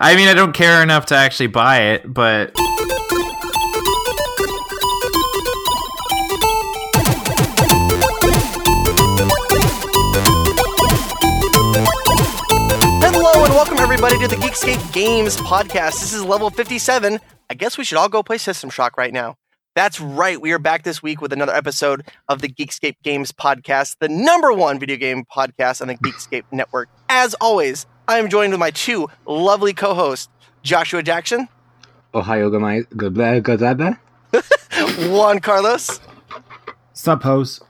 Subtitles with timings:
[0.00, 2.52] I mean, I don't care enough to actually buy it, but
[13.00, 15.94] Hello and welcome everybody to the Geekscape Games podcast.
[15.94, 17.18] This is level 57.
[17.50, 19.34] I guess we should all go play System Shock right now.
[19.74, 20.40] That's right.
[20.40, 24.52] We are back this week with another episode of the Geekscape Games podcast, the number
[24.52, 26.88] one video game podcast on the Geekscape network.
[27.08, 30.28] As always, I am joined with my two lovely co-hosts,
[30.62, 31.46] Joshua Jackson,
[32.14, 33.98] Ohio gomai gobla gozaba.
[35.10, 36.00] Juan Carlos,
[36.94, 37.60] Sup, hoes?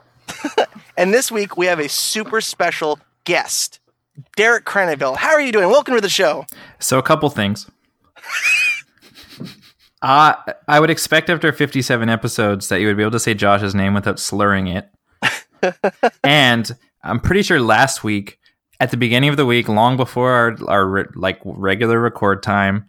[0.97, 3.81] and this week we have a super special guest,
[4.37, 5.17] Derek Craneville.
[5.17, 5.71] How are you doing?
[5.71, 6.47] Welcome to the show.
[6.79, 7.69] so a couple things.
[10.01, 10.35] Uh,
[10.69, 13.95] I would expect after 57 episodes that you would be able to say Josh's name
[13.95, 14.89] without slurring it.
[16.23, 16.71] and
[17.03, 18.39] I'm pretty sure last week,
[18.81, 22.87] at the beginning of the week, long before our, our like regular record time,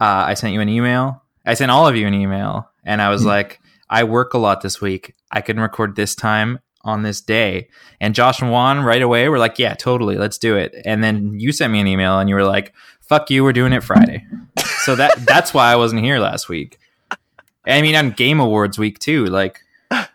[0.00, 1.22] uh, I sent you an email.
[1.44, 4.60] I sent all of you an email, and I was like, I work a lot
[4.62, 5.14] this week.
[5.30, 7.68] I can record this time on this day.
[8.00, 10.74] And Josh and Juan right away were like, Yeah, totally, let's do it.
[10.84, 13.72] And then you sent me an email, and you were like, Fuck you, we're doing
[13.72, 14.24] it Friday.
[14.84, 16.78] so that that's why I wasn't here last week.
[17.66, 19.26] I mean, on Game Awards week too.
[19.26, 19.60] Like,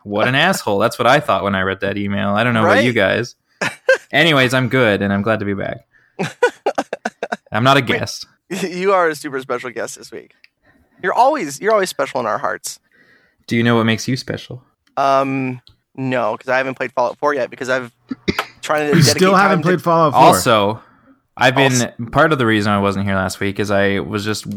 [0.03, 0.79] what an asshole.
[0.79, 2.29] That's what I thought when I read that email.
[2.29, 3.35] I don't know about you guys.
[4.11, 5.85] Anyways, I'm good, and I'm glad to be back.
[7.51, 8.25] I'm not a guest.
[8.49, 10.33] you are a super special guest this week.
[11.03, 12.79] You're always you're always special in our hearts.
[13.47, 14.63] Do you know what makes you special?
[14.97, 15.61] Um,
[15.95, 17.91] no, because I haven't played Fallout 4 yet because I've
[18.61, 18.97] trying to.
[18.97, 20.21] You dedicate still time haven't to- played Fallout 4.
[20.21, 20.81] Also,
[21.37, 24.23] I've been Also- part of the reason I wasn't here last week is I was
[24.25, 24.47] just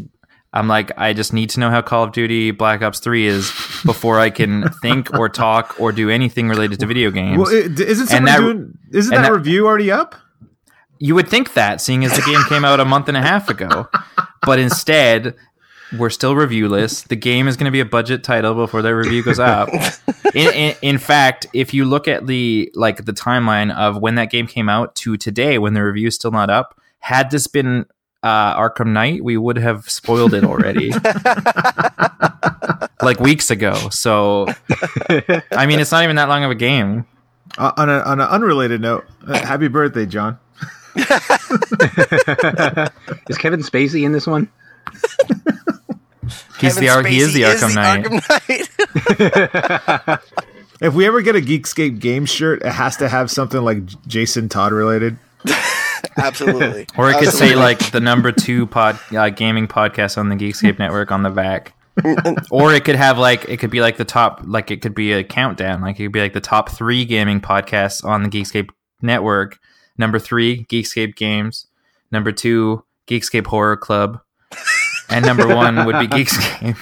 [0.53, 3.51] I'm like I just need to know how Call of Duty Black Ops 3 is
[3.85, 7.37] before I can think or talk or do anything related to video games.
[7.37, 8.77] well, isn't someone that- doing?
[8.91, 10.15] Isn't that, that- review already up?
[11.01, 13.47] you would think that seeing as the game came out a month and a half
[13.49, 13.87] ago.
[14.45, 15.33] But instead,
[15.97, 17.07] we're still reviewless.
[17.07, 19.69] The game is going to be a budget title before the review goes up.
[20.35, 24.29] In, in, in fact, if you look at the like the timeline of when that
[24.29, 27.85] game came out to today, when the review is still not up, had this been
[28.23, 30.91] uh, Arkham Knight, we would have spoiled it already,
[33.01, 33.73] like weeks ago.
[33.89, 34.47] So,
[35.51, 37.05] I mean, it's not even that long of a game.
[37.57, 40.37] Uh, on, a, on an unrelated note, uh, happy birthday, John.
[40.95, 41.05] Is
[43.37, 44.49] Kevin Spacey in this one?
[46.59, 48.05] He's Kevin the Ar- he is the Spacey Arkham Knight.
[48.05, 50.19] Arkham Knight.
[50.81, 54.47] If we ever get a Geekscape game shirt, it has to have something like Jason
[54.47, 55.17] Todd related.
[56.17, 56.87] Absolutely.
[56.97, 60.79] Or it could say like the number two pod uh, gaming podcast on the Geekscape
[60.79, 61.73] network on the back.
[62.49, 65.11] or it could have like it could be like the top like it could be
[65.11, 68.69] a countdown like it could be like the top three gaming podcasts on the Geekscape
[69.01, 69.59] network.
[69.97, 71.67] Number three, Geekscape Games.
[72.11, 74.21] Number two, Geekscape Horror Club.
[75.09, 76.77] And number one would be Geekscape.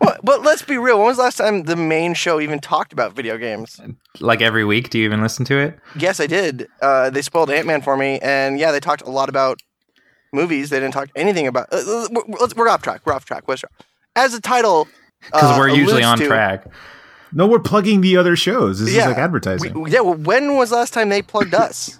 [0.00, 0.98] But, but let's be real.
[0.98, 3.80] When was the last time the main show even talked about video games?
[4.20, 5.78] like every week, do you even listen to it?
[5.98, 6.68] Yes, I did.
[6.80, 9.58] Uh, they spoiled Ant Man for me, and yeah, they talked a lot about
[10.32, 10.70] movies.
[10.70, 11.68] They didn't talk anything about.
[11.72, 13.00] Uh, uh, we're, let's- we're off track.
[13.04, 13.48] We're off track.
[13.48, 13.64] What's
[14.16, 14.88] as the title?
[15.24, 16.66] Because uh, we're usually on to- track.
[17.32, 18.80] No, we're plugging the other shows.
[18.80, 19.74] This Yeah, is like advertising.
[19.82, 20.00] We, yeah.
[20.00, 21.98] Well, when was the last time they plugged us?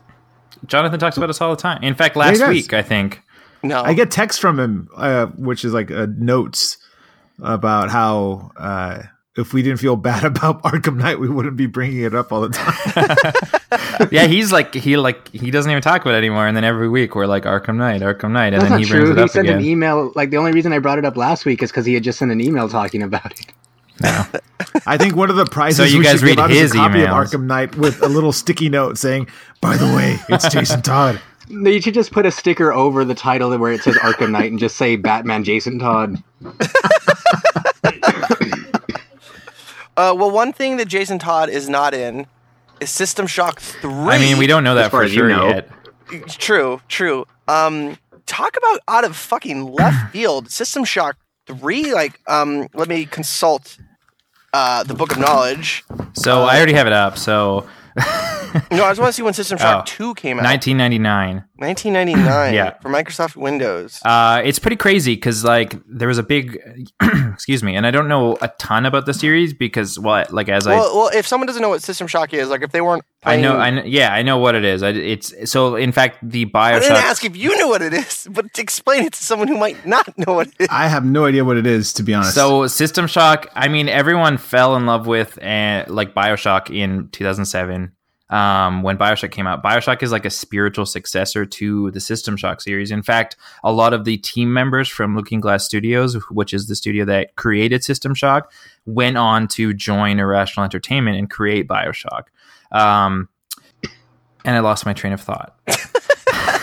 [0.66, 1.82] Jonathan talks about us all the time.
[1.82, 2.48] In fact, last does.
[2.48, 3.22] week I think
[3.62, 3.82] No.
[3.82, 6.78] I get texts from him, uh, which is like uh, notes
[7.40, 9.02] about how uh,
[9.36, 12.40] if we didn't feel bad about Arkham Knight, we wouldn't be bringing it up all
[12.40, 14.08] the time.
[14.10, 16.46] yeah, he's like he like he doesn't even talk about it anymore.
[16.46, 18.86] And then every week we're like Arkham Knight, Arkham Knight, and That's then not he
[18.88, 19.12] brings true.
[19.12, 19.58] it He up sent again.
[19.60, 20.12] an email.
[20.14, 22.18] Like the only reason I brought it up last week is because he had just
[22.18, 23.52] sent an email talking about it.
[24.00, 24.24] No.
[24.86, 26.58] I think one of the prizes So you we guys should give read out is
[26.60, 27.34] his a copy emails.
[27.34, 29.28] of Arkham Knight with a little sticky note saying,
[29.60, 33.14] "By the way, it's Jason Todd." No, You should just put a sticker over the
[33.14, 36.22] title where it says Arkham Knight and just say Batman Jason Todd.
[39.98, 42.26] Uh, well, one thing that Jason Todd is not in
[42.80, 43.90] is System Shock Three.
[43.90, 45.48] I mean, we don't know that far for as you sure know.
[45.48, 45.68] yet.
[46.28, 47.26] True, true.
[47.48, 50.50] Um, talk about out of fucking left field.
[50.52, 51.16] System Shock
[51.46, 51.92] Three.
[51.92, 53.76] Like, um, let me consult
[54.52, 55.82] uh, the Book of Knowledge.
[56.12, 57.18] So I already have it up.
[57.18, 57.66] So
[58.70, 59.82] No, I just want to see when System Shock Oh.
[59.84, 60.44] Two came out.
[60.44, 61.44] 1999.
[61.58, 62.54] 1999.
[62.54, 62.78] Yeah.
[62.80, 64.00] For Microsoft Windows.
[64.04, 66.60] Uh, it's pretty crazy because like there was a big,
[67.32, 70.66] excuse me, and I don't know a ton about the series because well, like as
[70.68, 73.04] I well, well, if someone doesn't know what System Shock is, like if they weren't,
[73.24, 74.84] I know, I know, yeah, I know what it is.
[74.84, 76.74] I, it's so in fact the Bioshock.
[76.74, 79.48] I didn't ask if you knew what it is, but to explain it to someone
[79.48, 80.68] who might not know what it is.
[80.70, 82.36] I have no idea what it is, to be honest.
[82.36, 87.92] So System Shock, I mean, everyone fell in love with uh, like Bioshock in 2007.
[88.30, 89.62] Um, when Bioshock came out.
[89.62, 92.90] Bioshock is like a spiritual successor to the System Shock series.
[92.90, 96.76] In fact, a lot of the team members from Looking Glass Studios, which is the
[96.76, 98.52] studio that created System Shock,
[98.86, 102.24] went on to join Irrational Entertainment and create Bioshock.
[102.70, 103.28] Um,
[104.44, 105.58] and I lost my train of thought.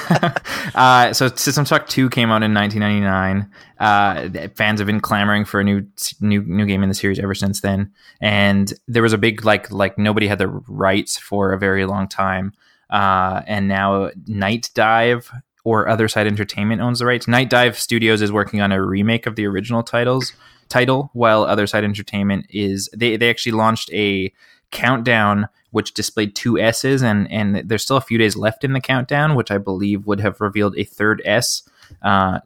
[0.75, 3.49] uh, so System Shock 2 came out in 1999.
[3.79, 5.85] Uh, fans have been clamoring for a new
[6.21, 7.91] new new game in the series ever since then.
[8.21, 12.07] And there was a big like like nobody had the rights for a very long
[12.07, 12.53] time.
[12.89, 15.29] Uh, and now Nightdive
[15.63, 17.25] or Other Side Entertainment owns the rights.
[17.25, 20.33] Nightdive Studios is working on a remake of the original titles
[20.69, 24.31] title, while Other Side Entertainment is they they actually launched a
[24.71, 28.79] countdown which displayed two S's, and and there's still a few days left in the
[28.79, 31.63] countdown, which I believe would have revealed a third S.
[32.01, 32.39] Uh,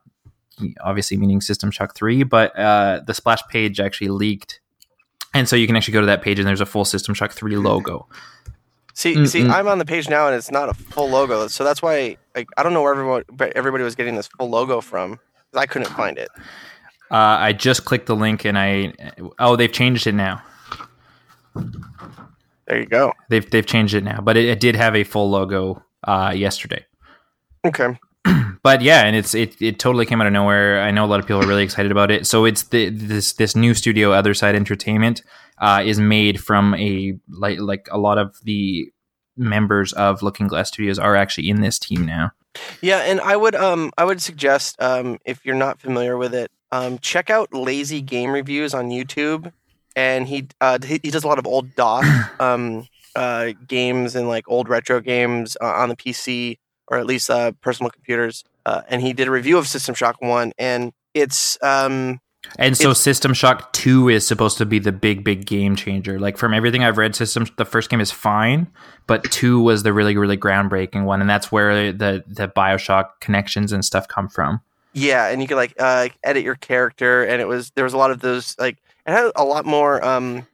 [0.81, 4.61] obviously, meaning System Shock Three, but uh, the splash page actually leaked,
[5.31, 7.31] and so you can actually go to that page, and there's a full System Shock
[7.33, 8.07] Three logo.
[8.95, 9.51] See, Mm, see, mm.
[9.51, 11.47] I'm on the page now, and it's not a full logo.
[11.49, 14.49] So that's why like, I don't know where everyone, but everybody was getting this full
[14.49, 15.19] logo from.
[15.53, 16.29] I couldn't find it.
[17.11, 18.93] Uh, I just clicked the link, and I
[19.37, 20.41] oh they've changed it now.
[21.55, 23.13] There you go.
[23.29, 26.85] They've they've changed it now, but it, it did have a full logo uh, yesterday.
[27.65, 27.97] Okay.
[28.63, 30.81] but yeah, and it's it, it totally came out of nowhere.
[30.81, 32.27] I know a lot of people are really excited about it.
[32.27, 35.23] So it's the this this new studio, Other Side Entertainment,
[35.57, 38.91] uh, is made from a like like a lot of the
[39.37, 42.31] members of Looking Glass Studios are actually in this team now.
[42.81, 46.51] Yeah, and I would um I would suggest um if you're not familiar with it,
[46.71, 49.51] um check out Lazy Game Reviews on YouTube,
[49.99, 52.05] and he uh he, he does a lot of old DOS
[52.39, 56.57] um uh games and like old retro games uh, on the PC
[56.87, 58.43] or at least uh personal computers.
[58.65, 62.19] Uh, and he did a review of System Shock One, and it's um
[62.59, 66.19] And so It's- System Shock 2 is supposed to be the big, big game changer.
[66.19, 68.67] Like from everything I've read, System the first game is fine,
[69.07, 71.19] but 2 was the really, really groundbreaking one.
[71.21, 74.61] And that's where the, the Bioshock connections and stuff come from.
[74.93, 77.97] Yeah, and you could like uh, edit your character, and it was there was a
[77.97, 80.47] lot of those like it had a lot more um,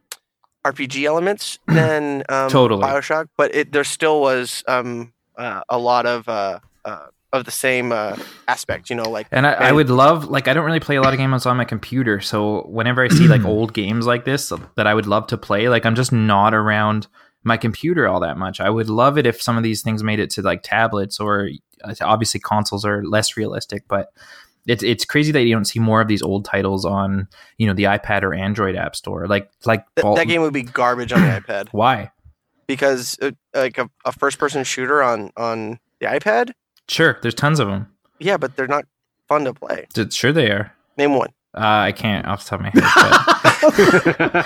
[0.64, 2.82] RPG elements than um, Totally.
[2.82, 7.50] Bioshock, but it there still was um, uh, a lot of uh, uh, of the
[7.50, 8.16] same uh,
[8.48, 8.90] aspect.
[8.90, 11.12] You know, like And I, I would love, like, I don't really play a lot
[11.12, 12.20] of games on my computer.
[12.20, 15.68] So whenever I see like old games like this that I would love to play,
[15.68, 17.06] like, I'm just not around
[17.44, 18.60] my computer all that much.
[18.60, 21.50] I would love it if some of these things made it to like tablets or
[21.84, 24.08] uh, obviously consoles are less realistic, but
[24.66, 27.28] it's it's crazy that you don't see more of these old titles on
[27.58, 29.26] you know the iPad or Android App Store.
[29.26, 32.10] Like like th- that game would be garbage on the iPad Why?
[32.66, 36.52] because uh, like a, a first person shooter on on the iPad.
[36.88, 37.88] Sure, there's tons of them.
[38.18, 38.84] Yeah, but they're not
[39.28, 39.86] fun to play.
[40.10, 40.72] Sure, they are.
[40.96, 41.30] Name one.
[41.54, 42.70] Uh, I can't off the top of my
[44.34, 44.44] head.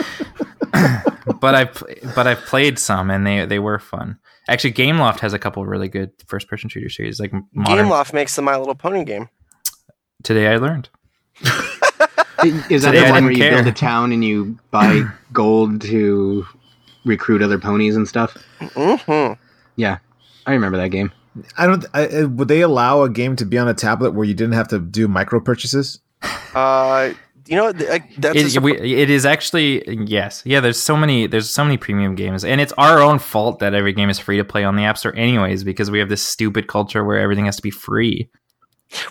[1.24, 1.82] But, but I've
[2.14, 4.18] but I've played some and they they were fun.
[4.48, 7.20] Actually, Gameloft has a couple really good first person shooter series.
[7.20, 7.86] Like modern.
[7.86, 9.28] Gameloft makes the My Little Pony game.
[10.22, 10.88] Today I learned.
[12.42, 13.56] Is that Today I the one where you care.
[13.56, 15.02] build a town and you buy
[15.32, 16.46] gold to
[17.04, 18.36] recruit other ponies and stuff?
[18.60, 19.32] hmm
[19.76, 19.98] Yeah,
[20.46, 21.12] I remember that game.
[21.56, 21.84] I don't.
[21.94, 24.54] I, uh, would they allow a game to be on a tablet where you didn't
[24.54, 26.00] have to do micro purchases?
[26.54, 27.12] Uh,
[27.46, 30.60] you know, th- that's It, surpri- we, it is actually yes, yeah.
[30.60, 33.92] There's so many there's so many premium games, and it's our own fault that every
[33.92, 36.66] game is free to play on the App Store, anyways, because we have this stupid
[36.68, 38.28] culture where everything has to be free.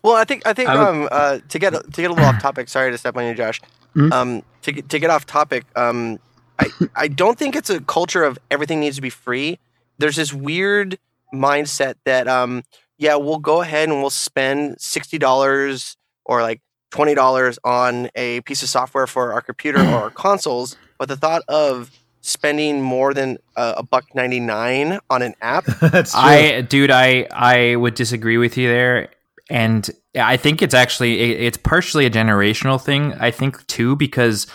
[0.04, 2.26] Well, I think I think I would- um uh to get to get a little
[2.30, 2.70] off topic.
[2.70, 3.62] Sorry to step on you, Josh.
[3.96, 4.12] Mhm.
[4.14, 5.66] Um, to get, to get off topic.
[5.76, 6.20] Um,
[6.60, 9.58] I I don't think it's a culture of everything needs to be free.
[9.98, 10.98] There's this weird
[11.34, 12.64] mindset that um
[12.98, 15.96] yeah we'll go ahead and we'll spend sixty dollars
[16.26, 20.76] or like twenty dollars on a piece of software for our computer or our consoles,
[20.98, 25.66] but the thought of spending more than uh, a buck ninety nine on an app
[25.82, 26.20] That's true.
[26.22, 29.10] I, dude, I I would disagree with you there,
[29.50, 33.14] and I think it's actually it's partially a generational thing.
[33.16, 34.48] I think too because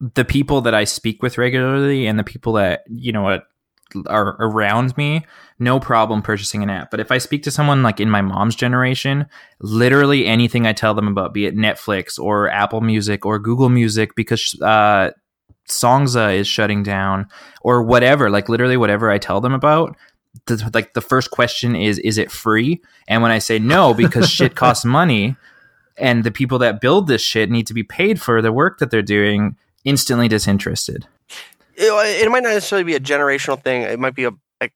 [0.00, 3.40] the people that I speak with regularly and the people that you know
[4.06, 5.24] are around me,
[5.58, 6.90] no problem purchasing an app.
[6.90, 9.26] But if I speak to someone like in my mom's generation,
[9.60, 14.14] literally anything I tell them about, be it Netflix or Apple Music or Google Music,
[14.14, 15.10] because uh,
[15.68, 17.26] Songza is shutting down
[17.62, 19.96] or whatever, like literally whatever I tell them about,
[20.46, 24.28] the, like the first question is is it free and when i say no because
[24.38, 25.36] shit costs money
[25.96, 28.90] and the people that build this shit need to be paid for the work that
[28.90, 31.06] they're doing instantly disinterested
[31.80, 33.82] it, it might not necessarily be a generational thing.
[33.82, 34.72] It might be a like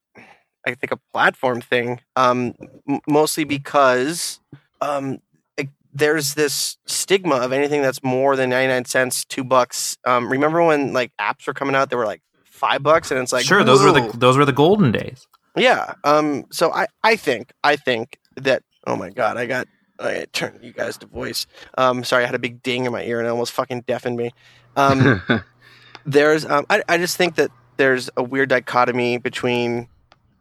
[0.67, 2.01] I think a platform thing.
[2.17, 2.55] Um,
[2.89, 4.41] m- mostly because
[4.81, 5.19] um,
[5.57, 9.99] it, there's this stigma of anything that's more than ninety nine cents, two bucks.
[10.07, 11.91] Um, remember when like apps were coming out?
[11.91, 14.53] They were like five bucks, and it's like sure, those were the those were the
[14.53, 15.27] golden days.
[15.57, 15.95] Yeah.
[16.05, 16.45] Um.
[16.51, 19.69] So I I think I think that oh my god I got
[20.01, 21.47] I turned you guys to voice.
[21.79, 22.05] Um.
[22.05, 24.33] Sorry, I had a big ding in my ear and it almost fucking deafened me.
[24.77, 25.23] Um.
[26.07, 26.67] there's um.
[26.71, 29.89] I I just think that there's a weird dichotomy between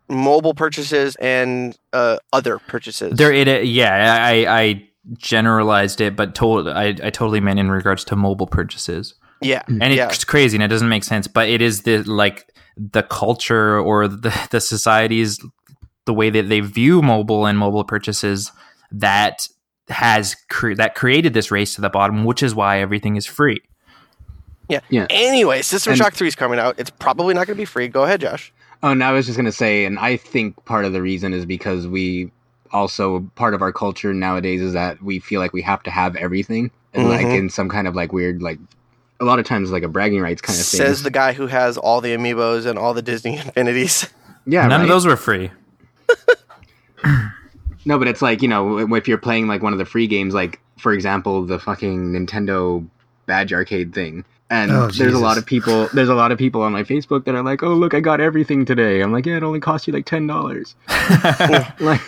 [0.09, 3.17] mobile purchases and uh other purchases.
[3.17, 8.03] There, it yeah, I I generalized it, but told I I totally meant in regards
[8.05, 9.63] to mobile purchases, yeah.
[9.67, 10.07] and Yeah.
[10.09, 14.07] it's crazy and it doesn't make sense, but it is the like the culture or
[14.07, 15.39] the the society's
[16.05, 18.51] the way that they view mobile and mobile purchases
[18.91, 19.47] that
[19.89, 23.61] has cre- that created this race to the bottom, which is why everything is free.
[24.69, 24.79] Yeah.
[24.89, 25.07] yeah.
[25.09, 26.75] Anyway, System And- Shock 3 is coming out.
[26.79, 27.87] It's probably not going to be free.
[27.89, 28.53] Go ahead, Josh.
[28.81, 31.45] Oh, and I was just gonna say, and I think part of the reason is
[31.45, 32.31] because we
[32.73, 36.17] also part of our culture nowadays is that we feel like we have to have
[36.17, 37.37] everything, and like Mhm.
[37.37, 38.59] in some kind of like weird like
[39.23, 40.77] a lot of times like a bragging rights kind of thing.
[40.77, 44.07] Says the guy who has all the amiibos and all the Disney Infinities.
[44.45, 44.81] yeah, None right?
[44.83, 45.49] of those were free.
[47.85, 50.33] No, but it's like you know if you're playing like one of the free games,
[50.33, 52.87] like for example the fucking Nintendo
[53.25, 54.23] Badge Arcade thing.
[54.49, 55.87] And Oh, there's a lot of people.
[55.93, 58.21] There's a lot of people on my Facebook that are like, "Oh, look, I got
[58.21, 60.75] everything today." I'm like, "Yeah, it only cost you like ten dollars."
[61.81, 61.99] like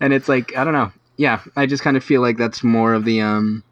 [0.00, 2.92] and it's like i don't know yeah i just kind of feel like that's more
[2.92, 3.62] of the um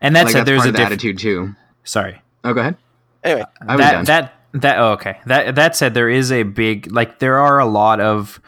[0.00, 0.46] and that's like it.
[0.46, 1.54] There's part a of the diff- attitude too
[1.84, 2.20] Sorry.
[2.44, 2.76] oh go ahead
[3.24, 5.18] Anyway, i was that done that that oh, okay.
[5.26, 8.40] That that said, there is a big like there are a lot of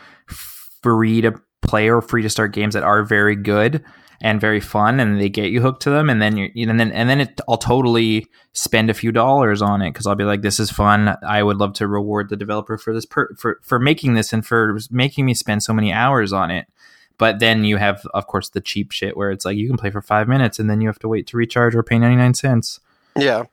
[0.82, 3.85] free to play or free to start games that are very good
[4.20, 6.90] and very fun, and they get you hooked to them, and then you and then
[6.92, 10.42] and then it, I'll totally spend a few dollars on it because I'll be like,
[10.42, 11.14] this is fun.
[11.26, 14.44] I would love to reward the developer for this per, for for making this and
[14.47, 16.66] for making me spend so many hours on it.
[17.18, 19.90] But then you have, of course, the cheap shit where it's like you can play
[19.90, 22.34] for five minutes and then you have to wait to recharge or pay ninety nine
[22.34, 22.80] cents.
[23.16, 23.44] yeah.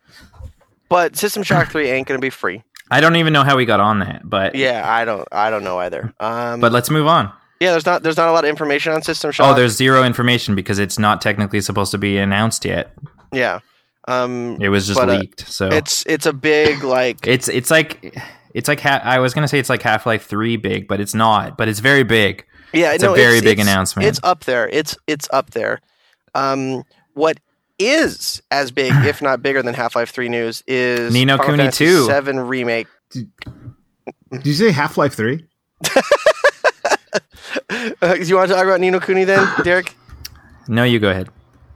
[0.90, 2.64] But System Shock 3 ain't going to be free.
[2.92, 5.64] I don't even know how we got on that, but Yeah, I don't I don't
[5.64, 6.14] know either.
[6.20, 7.32] Um But let's move on.
[7.60, 9.48] yeah, there's not there's not a lot of information on System Shock.
[9.48, 12.94] Oh, there's zero information because it's not technically supposed to be announced yet.
[13.34, 13.60] yeah.
[14.08, 15.48] Um It was just But, uh, leaked.
[15.48, 18.16] So it's it's a big like it's it's like
[18.54, 21.16] it's like ha- I was gonna say it's like Half Life Three big, but it's
[21.16, 21.58] not.
[21.58, 22.46] But it's very big.
[22.76, 24.08] Yeah, it's no, a very it's- big it's- announcement.
[24.08, 24.68] It's up there.
[24.70, 25.82] It's it's up there.
[26.34, 27.40] Um what
[27.80, 31.64] is as big, if not bigger than Half-Life 3 news is Ni no Final Kuni
[31.64, 32.06] Fantasy 2.
[32.06, 32.88] 7 remake.
[33.12, 35.46] Did you say Half Life Three?
[38.02, 39.96] Uh, do you want to talk about Ni no Kuni then, Derek?
[40.68, 41.30] No, you go ahead.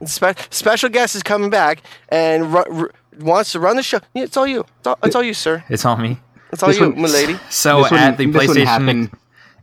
[0.04, 4.00] Spe- special guest is coming back and ru- ru- wants to run the show.
[4.14, 4.60] Yeah, it's all you.
[4.78, 5.64] It's all, it's all you, sir.
[5.68, 6.18] It's all me.
[6.52, 7.38] It's all This you, one- my lady.
[7.50, 9.10] So this at the wouldn't- this wouldn't PlayStation, happen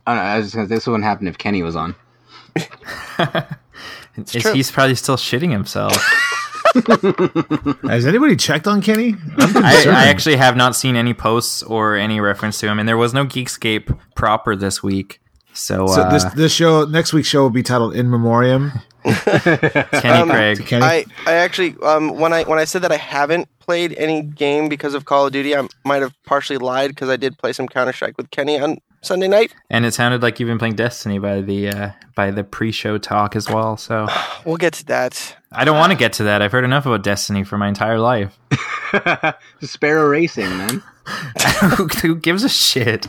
[0.08, 1.94] I, don't know, I was just gonna, this wouldn't happen if kenny was on
[4.16, 4.52] is true.
[4.52, 5.94] he's probably still shitting himself.
[7.88, 9.14] Has anybody checked on Kenny?
[9.38, 9.96] I'm I, concerned.
[9.96, 13.14] I actually have not seen any posts or any reference to him, and there was
[13.14, 15.20] no Geekscape proper this week.
[15.54, 18.72] So, so uh, this this show next week's show will be titled In Memoriam.
[19.04, 20.66] Kenny Um, Craig.
[20.66, 20.84] Kenny.
[20.84, 24.68] I, I actually um when I when I said that I haven't played any game
[24.68, 27.66] because of Call of Duty, I might have partially lied because I did play some
[27.66, 29.54] Counter Strike with Kenny on Sunday night.
[29.70, 33.36] and it sounded like you've been playing Destiny by the uh, by the pre-show talk
[33.36, 33.76] as well.
[33.76, 34.06] So
[34.44, 35.36] We'll get to that.
[35.52, 36.42] I don't want to get to that.
[36.42, 38.38] I've heard enough about Destiny for my entire life.
[39.62, 40.82] sparrow racing man
[41.76, 43.06] who, who gives a shit?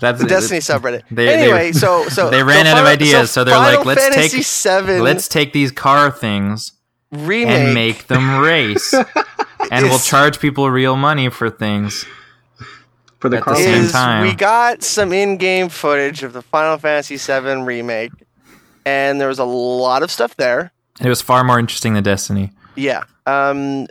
[0.00, 1.02] That's The Destiny subreddit.
[1.10, 3.86] They- they- anyway, so so they so ran out of ideas, so they're Final like,
[3.86, 6.72] let's Fantasy take- Seven Let's take these car things
[7.10, 7.48] remake.
[7.48, 8.92] and make them race,
[9.70, 12.04] and we'll charge people real money for things.
[13.24, 14.22] For the At the same is time.
[14.22, 18.12] we got some in-game footage of the Final Fantasy VII remake,
[18.84, 20.72] and there was a lot of stuff there.
[21.00, 22.52] It was far more interesting than Destiny.
[22.76, 23.86] Yeah, um,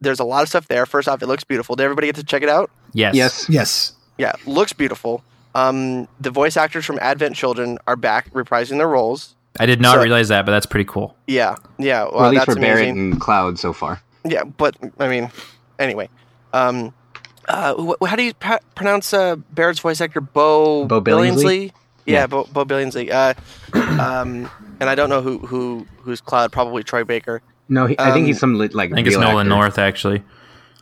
[0.00, 0.86] there's a lot of stuff there.
[0.86, 1.74] First off, it looks beautiful.
[1.74, 2.70] Did everybody get to check it out?
[2.92, 3.16] Yes.
[3.16, 3.92] yes Yes.
[4.18, 5.24] Yeah, looks beautiful.
[5.56, 9.34] Um, the voice actors from Advent Children are back reprising their roles.
[9.58, 11.16] I did not So- realize that, but that's pretty cool.
[11.26, 12.04] Yeah, yeah.
[12.04, 13.12] Well, well, at least that's for barrett amazing.
[13.14, 15.32] and cloud so far Yeah, but I mean,
[15.80, 16.08] anyway.
[16.52, 16.94] Um,
[17.48, 20.20] uh, wh- how do you pa- pronounce uh, Barrett's voice actor?
[20.20, 21.72] Bo Beau Billingslea?
[22.06, 22.26] Yeah, Yeah.
[22.26, 23.10] Bo, Beau Billingslea.
[23.10, 23.34] Uh,
[24.02, 24.50] um,
[24.80, 26.52] and I don't know who who who's Cloud.
[26.52, 27.42] Probably Troy Baker.
[27.68, 29.48] no he, i think Um, he's some li- like I think it's Nolan actor.
[29.48, 30.22] North actually.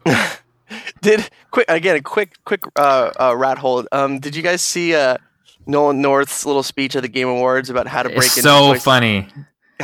[1.02, 3.84] Did quick again a quick quick uh, uh, rat hole.
[3.92, 5.18] Um, did you guys see uh,
[5.66, 8.68] Nolan North's little speech at the Game Awards about how to break It's into so
[8.68, 9.28] voice, funny.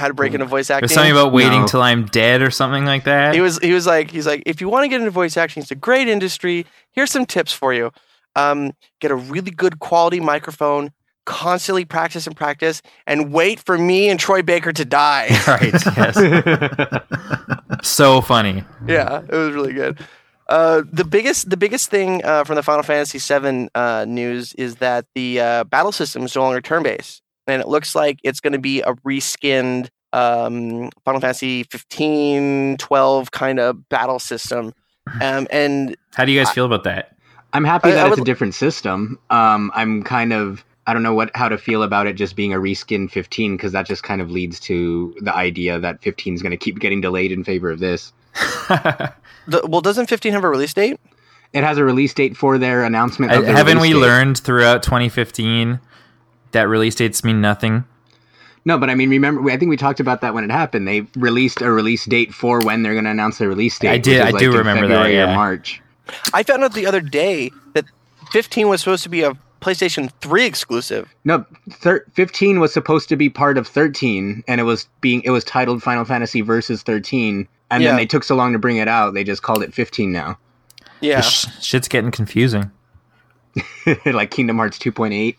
[0.01, 0.89] How to break into voice acting?
[0.89, 1.67] There's something about waiting No.
[1.69, 3.35] till I'm dead or something like that.
[3.35, 5.63] he was he was like he's like if you want to get into voice acting
[5.63, 7.93] it's a great industry here's some tips for you
[8.37, 10.91] um, get a really good quality microphone
[11.27, 15.75] constantly practice and practice and wait for me and troy baker to die right.
[15.97, 16.17] Yes.
[17.83, 18.65] so funny.
[18.87, 19.99] yeah it was really good
[20.51, 24.77] Uh, the biggest the biggest thing uh, from the Final Fantasy VII uh, news is
[24.83, 28.41] that the uh, battle system is no longer turn based, and it looks like it's
[28.41, 34.73] going to be a reskinned um, Final Fantasy 15, 12 kind of battle system.
[35.21, 37.17] Um, and How do you guys feel about that?
[37.53, 39.19] I'm happy I- that I it's would- a different system.
[39.31, 42.53] Um, I'm kind of I don't know what how to feel about it just being
[42.53, 46.43] a reskin 15 because that just kind of leads to the idea that 15 is
[46.43, 48.13] going to keep getting delayed in favor of this.
[49.47, 50.99] the, well, doesn't 15 have a release date?
[51.53, 53.33] It has a release date for their announcement.
[53.33, 53.99] Of the Haven't we date.
[53.99, 55.81] learned throughout 2015
[56.53, 57.85] that release dates mean nothing?
[58.65, 59.51] No, but I mean, remember?
[59.51, 60.87] I think we talked about that when it happened.
[60.87, 63.89] They released a release date for when they're going to announce their release date.
[63.91, 65.35] I did- is I do in remember that, February or yeah.
[65.35, 65.81] March.
[66.35, 67.85] I found out the other day that
[68.33, 71.09] 15 was supposed to be a PlayStation 3 exclusive.
[71.25, 75.31] No, thir- 15 was supposed to be part of 13, and it was being it
[75.31, 77.91] was titled Final Fantasy Versus 13, and Yeah.
[77.91, 80.37] then they took so long to bring it out, they just called it 15 now,
[81.01, 81.21] Yeah.
[81.23, 82.71] Sh- shit's getting confusing.
[84.07, 85.37] like Kingdom Hearts 2.8.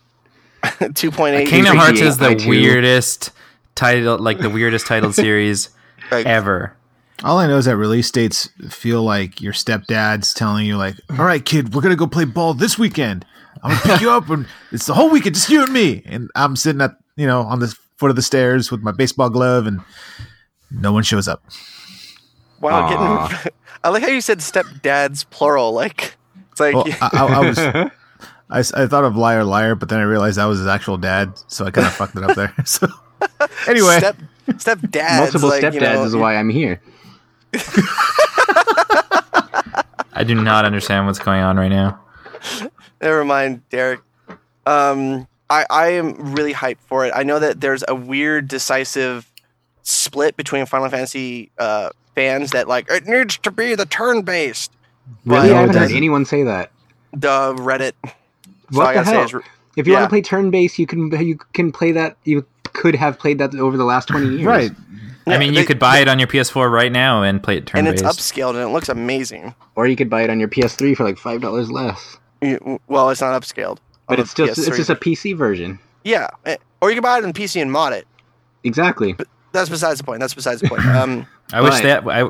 [0.64, 1.46] 2.8.
[1.46, 2.48] Kingdom Hearts is the 3.8.
[2.48, 3.30] weirdest
[3.74, 5.70] title, like the weirdest titled series
[6.10, 6.76] Like, ever.
[7.24, 11.24] All I know is that release dates feel like your stepdad's telling you, like, "All
[11.24, 13.24] right, kid, we're gonna go play ball this weekend.
[13.62, 16.30] I'm gonna pick you up, and it's the whole weekend, just you and me." And
[16.34, 19.66] I'm sitting at, you know, on the foot of the stairs with my baseball glove,
[19.68, 19.80] and
[20.70, 21.44] no one shows up.
[22.60, 23.28] Wow, Aw.
[23.28, 23.52] getting.
[23.84, 25.72] I like how you said stepdads plural.
[25.72, 26.16] Like,
[26.50, 26.74] it's like.
[26.74, 27.90] Well, I, I, I was,
[28.52, 30.98] I, s- I thought of liar, liar, but then I realized that was his actual
[30.98, 32.54] dad, so I kind of fucked it up there.
[32.66, 32.86] So
[33.68, 34.16] anyway, Step,
[34.48, 35.18] stepdads.
[35.18, 36.80] Multiple like, stepdads you know, is why I'm here.
[40.14, 42.00] I do not understand what's going on right now.
[43.00, 44.00] Never mind, Derek.
[44.66, 47.12] Um, I, I am really hyped for it.
[47.14, 49.30] I know that there's a weird, decisive
[49.82, 54.70] split between Final Fantasy uh, fans that like it needs to be the turn-based.
[55.24, 56.70] Really, But I haven't heard anyone say that.
[57.12, 57.92] the Reddit.
[58.72, 59.24] That's all What I the hell?
[59.40, 60.00] is- If you yeah.
[60.00, 62.16] want to play turn-based, you can you can play that.
[62.24, 64.44] You could have played that over the last 20 years.
[64.44, 64.70] right?
[65.26, 67.84] I mean, you could buy it on your PS4 right now and play it turn
[67.84, 68.34] based, and it's based.
[68.34, 69.54] upscaled and it looks amazing.
[69.76, 72.18] Or you could buy it on your PS3 for like five dollars less.
[72.40, 73.78] You- Well, it's not upscaled.
[74.08, 74.76] But it's the just it's PS3.
[74.76, 75.78] just a PC version.
[76.04, 78.06] yeah, eh, or you can buy it on PC and mod it.
[78.64, 79.14] Exactly.
[79.52, 80.20] That's besides the point.
[80.20, 80.84] That's besides the point.
[80.86, 82.28] Um, I wish that I,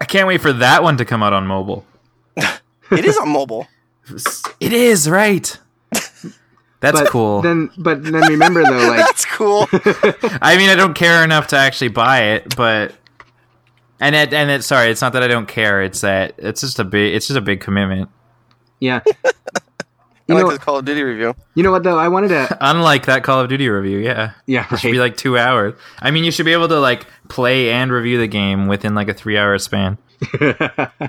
[0.00, 1.84] I can't wait for that one to come out on mobile.
[2.36, 3.66] it is on mobile.
[4.60, 5.58] It is right.
[6.80, 7.42] That's but cool.
[7.42, 9.66] Then, but then remember though, like That's cool.
[10.40, 12.94] I mean, I don't care enough to actually buy it, but
[14.00, 14.62] and it and it.
[14.62, 15.82] Sorry, it's not that I don't care.
[15.82, 17.14] It's that it's just a big.
[17.14, 18.08] It's just a big commitment.
[18.80, 19.00] yeah.
[20.30, 21.34] I You like know, this Call of Duty review.
[21.54, 21.98] you know what though?
[21.98, 22.58] I wanted to.
[22.60, 25.72] Unlike that Call of Duty review, yeah, Yeah, it should be like two hours.
[26.00, 29.08] I mean, you should be able to like play and review the game within like
[29.08, 29.96] a three-hour span.
[30.38, 31.00] I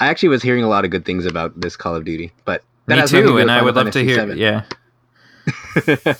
[0.00, 2.94] actually was hearing a lot of good things about this Call of Duty, but that
[2.94, 4.26] Me has nothing to too, and I would love to hear.
[4.26, 4.40] VII.
[4.40, 4.64] Yeah,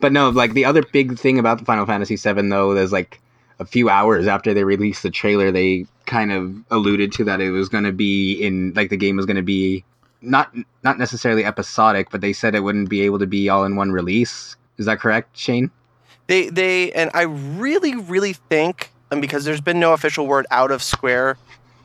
[0.00, 3.20] But no, like the other big thing about the Final Fantasy VII though, there's like
[3.58, 7.50] a few hours after they released the trailer, they kind of alluded to that it
[7.50, 9.84] was going to be in like the game was going to be
[10.20, 13.76] not not necessarily episodic, but they said it wouldn't be able to be all in
[13.76, 14.56] one release.
[14.76, 15.70] Is that correct, Shane?
[16.26, 20.70] They they and I really really think and because there's been no official word out
[20.70, 21.38] of Square,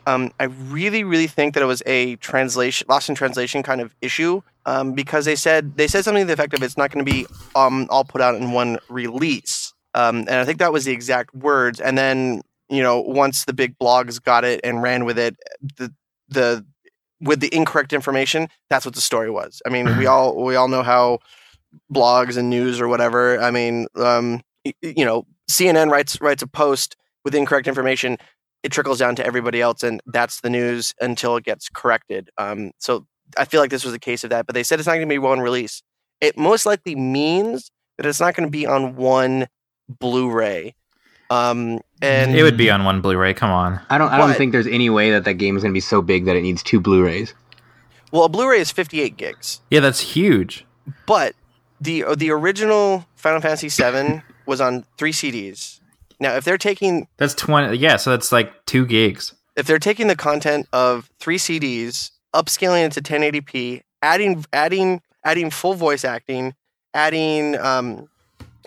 [0.10, 3.96] um, I really really think that it was a translation lost in translation kind of
[4.02, 4.42] issue.
[4.66, 7.12] Um, because they said they said something to the effect of it's not going to
[7.12, 9.74] be um all put out in one release.
[9.96, 11.80] Um, and I think that was the exact words.
[11.80, 15.36] And then you know once the big blogs got it and ran with it,
[15.78, 15.94] the
[16.28, 16.66] the
[17.22, 19.62] with the incorrect information, that's what the story was.
[19.66, 21.20] I mean, we all we all know how
[21.94, 23.40] blogs and news or whatever.
[23.42, 26.96] I mean, um, y- y- you know, CNN writes writes a post
[27.26, 28.18] with incorrect information.
[28.64, 32.30] It trickles down to everybody else, and that's the news until it gets corrected.
[32.38, 33.06] Um, so
[33.38, 34.46] I feel like this was a case of that.
[34.46, 35.82] But they said it's not going to be one release.
[36.20, 39.48] It most likely means that it's not going to be on one
[40.00, 40.76] Blu-ray.
[41.30, 43.34] Um, and it would be on one Blu-ray.
[43.34, 43.80] Come on.
[43.90, 44.38] I don't I don't What?
[44.38, 46.42] think there's any way that that game is going to be so big that it
[46.42, 47.34] needs two Blu-rays.
[48.12, 49.62] well, a Blu-ray is 58 gigs.
[49.70, 50.66] Yeah, that's huge.
[51.06, 51.36] But
[51.80, 55.79] the uh, the original Final Fantasy VII was on three CDs.
[56.20, 57.78] Now, if they're taking That's twenty.
[57.78, 59.34] Yeah, so that's like two gigs.
[59.56, 65.50] if they're taking the content of three CDs, upscaling it to 1080p, adding adding adding
[65.50, 66.54] full voice acting,
[66.94, 68.08] adding um,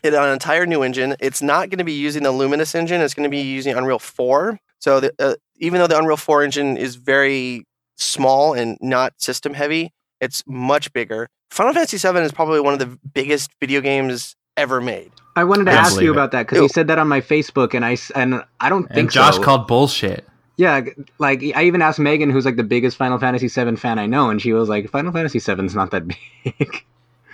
[0.02, 3.00] it on an entire new engine, it's not going to be using the Luminous engine.
[3.00, 4.58] It's going to be using Unreal 4.
[4.80, 7.64] So the, uh, even though the Unreal 4 engine is very
[7.96, 11.28] small and not system heavy, it's much bigger.
[11.50, 15.12] Final Fantasy VII is probably one of the biggest video games ever made.
[15.36, 16.12] I wanted to I ask you it.
[16.14, 18.86] about that because you said that on my Facebook, and I s- and I don't
[18.86, 19.42] And think Josh so.
[19.42, 20.26] called bullshit.
[20.58, 20.82] Yeah,
[21.18, 24.28] like I even asked Megan, who's like the biggest Final Fantasy VII fan I know,
[24.30, 26.06] and she was like, "Final Fantasy VII's not that
[26.44, 26.84] big."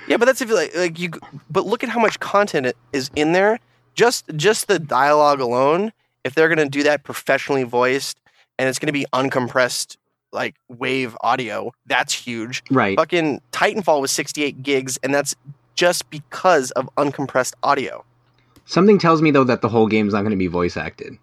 [0.06, 1.10] Yeah, but that's if you like, like you.
[1.50, 3.58] But look at how much content is in there.
[3.94, 5.92] Just just the dialogue alone.
[6.24, 8.18] If they're gonna do that professionally voiced,
[8.58, 9.96] and it's gonna be uncompressed
[10.30, 12.62] like wave audio, that's huge.
[12.70, 12.96] right.
[12.98, 15.34] Fucking Titanfall was 68 gigs, and that's
[15.78, 18.04] just because of uncompressed audio.
[18.64, 21.14] Something tells me though that the whole game's not going to be voice acted.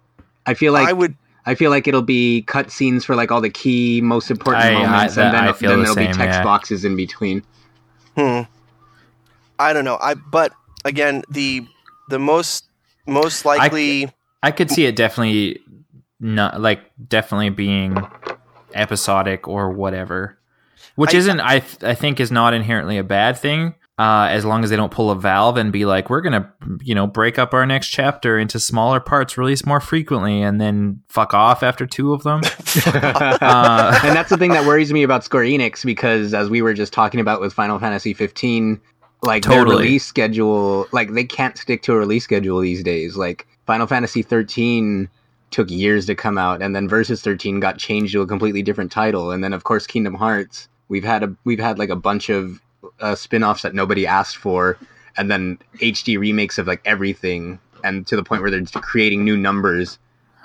[0.46, 1.14] I feel like I would.
[1.44, 4.70] I feel like it'll be cut scenes for like all the key, most important I-
[4.74, 6.42] I- moments, that- and then, I feel then the there'll same, be text yeah.
[6.42, 7.42] boxes in between.
[8.16, 8.40] Hmm.
[9.58, 9.98] I don't know.
[10.00, 10.52] I but
[10.86, 11.66] again the
[12.08, 12.64] the most
[13.06, 14.10] most likely.
[14.42, 15.60] I could see it definitely
[16.18, 17.96] not like definitely being
[18.74, 20.38] episodic or whatever,
[20.94, 23.74] which I- isn't I th- I think is not inherently a bad thing.
[23.98, 26.94] Uh, as long as they don't pull a valve and be like, we're gonna, you
[26.94, 31.32] know, break up our next chapter into smaller parts, release more frequently, and then fuck
[31.32, 32.42] off after two of them.
[32.86, 36.74] uh, and that's the thing that worries me about Square Enix because, as we were
[36.74, 38.78] just talking about with Final Fantasy 15,
[39.22, 43.16] like their release schedule, like they can't stick to a release schedule these days.
[43.16, 45.08] Like Final Fantasy 13
[45.50, 48.92] took years to come out, and then Versus 13 got changed to a completely different
[48.92, 50.68] title, and then of course Kingdom Hearts.
[50.88, 52.60] We've had a we've had like a bunch of
[53.00, 54.78] uh, spin-offs that nobody asked for,
[55.16, 59.36] and then HD remakes of like everything, and to the point where they're creating new
[59.36, 59.98] numbers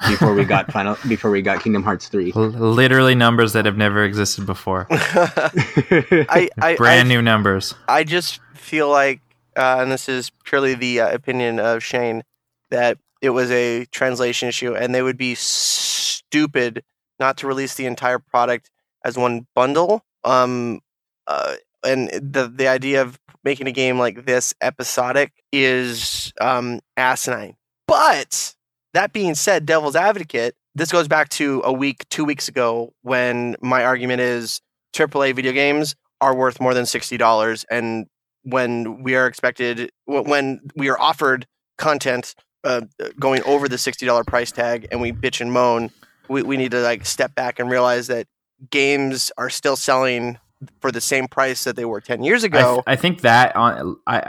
[0.10, 2.34] before we got final before we got Kingdom Hearts 3.
[2.36, 7.74] l- literally numbers that have never existed before, I, I, brand I, new numbers.
[7.88, 9.22] I just feel like,
[9.56, 12.24] uh, and this is purely the uh, opinion of Shane,
[12.70, 16.84] that it was a translation issue, and they would be stupid
[17.20, 18.70] not to release the entire product
[19.06, 20.04] as one bundle.
[20.24, 20.82] Um,
[21.28, 27.56] uh, and the the idea of making a game like this episodic is um, asinine.
[27.88, 28.56] But
[28.94, 33.56] that being said, devil's advocate, this goes back to a week, two weeks ago, when
[33.62, 34.62] my argument is
[34.94, 38.08] AAA video games are worth more than sixty dollars, and
[38.44, 41.46] when we are expected, when we are offered
[41.78, 42.82] content uh,
[43.20, 45.90] going over the sixty dollar price tag, and we bitch and moan,
[46.30, 48.28] we, we need to like step back and realize that
[48.70, 50.38] games are still selling
[50.80, 52.74] for the same price that they were ten years I, ago.
[52.76, 54.22] th- I think that on I,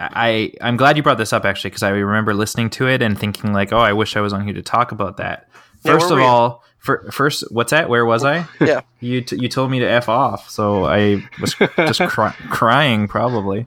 [0.60, 3.18] I I'm glad you brought this up actually because I remember listening to it and
[3.18, 5.48] thinking like, oh, I wish I was on here to talk about that.
[5.84, 7.88] First where of all, for, first, what's that?
[7.88, 8.46] Where was I?
[8.60, 8.82] Yeah.
[9.00, 13.66] you t- you told me to f off, so I was just cry- crying probably.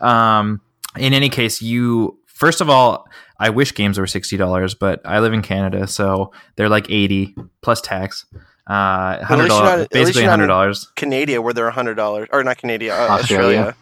[0.00, 0.60] Um,
[0.96, 5.20] in any case, you first of all, I wish games were sixty dollars, but I
[5.20, 8.26] live in Canada, so they're like eighty plus tax.
[8.66, 10.90] Uh, hundred least you're not- dollars, basically hundred dollars.
[10.96, 13.58] Canada, where they're hundred dollars, or not Canada, uh, Australia.
[13.58, 13.76] Australia.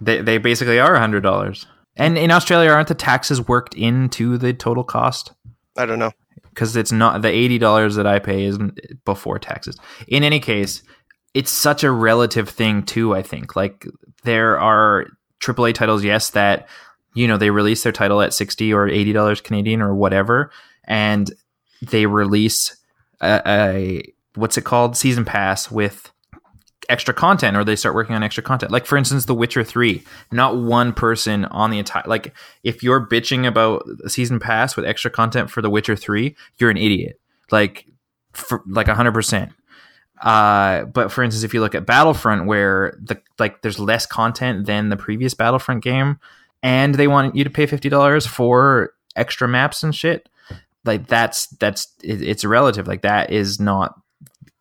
[0.00, 1.66] They they basically are hundred dollars.
[1.96, 5.32] And in Australia, aren't the taxes worked into the total cost?
[5.76, 6.12] I don't know.
[6.50, 9.76] Because it's not the eighty dollars that I pay isn't before taxes.
[10.08, 10.82] In any case,
[11.34, 13.14] it's such a relative thing too.
[13.14, 13.86] I think like
[14.24, 15.06] there are
[15.40, 16.68] AAA titles, yes, that
[17.14, 20.50] you know they release their title at sixty or eighty dollars Canadian or whatever,
[20.84, 21.30] and
[21.82, 22.76] they release
[23.20, 24.96] a, a what's it called?
[24.96, 26.12] Season pass with
[26.88, 28.72] extra content or they start working on extra content.
[28.72, 30.02] Like for instance the witcher 3
[30.32, 34.86] not one person on the entire like if you're bitching about a season pass with
[34.86, 37.20] extra content for the witcher 3 you're an idiot.
[37.50, 37.86] Like
[38.32, 39.50] for, like 100%
[40.22, 44.66] uh but for instance if you look at battlefront where the like there's less content
[44.66, 46.18] than the previous battlefront game
[46.62, 50.28] and they want you to pay $50 for extra maps and shit
[50.88, 53.94] like that's that's it, it's relative like that is not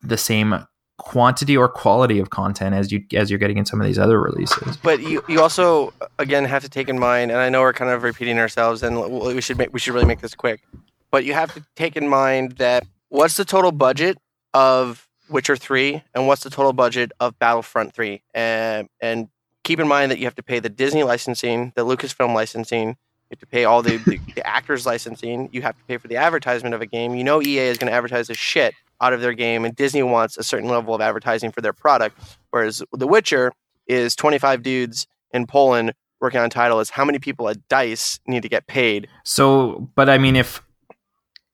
[0.01, 3.87] the same quantity or quality of content as you as you're getting in some of
[3.87, 4.77] these other releases.
[4.77, 7.91] But you, you also again have to take in mind, and I know we're kind
[7.91, 10.61] of repeating ourselves, and we should make we should really make this quick.
[11.09, 14.17] But you have to take in mind that what's the total budget
[14.53, 19.29] of Witcher three, and what's the total budget of Battlefront three, and and
[19.63, 22.97] keep in mind that you have to pay the Disney licensing, the Lucasfilm licensing.
[23.29, 25.49] You have to pay all the, the, the actors licensing.
[25.51, 27.15] You have to pay for the advertisement of a game.
[27.15, 30.01] You know EA is going to advertise the shit out of their game, and Disney
[30.01, 32.17] wants a certain level of advertising for their product.
[32.51, 33.51] Whereas The Witcher
[33.85, 38.41] is 25 dudes in Poland working on title is how many people at Dice need
[38.43, 39.07] to get paid.
[39.23, 40.61] So, but I mean, if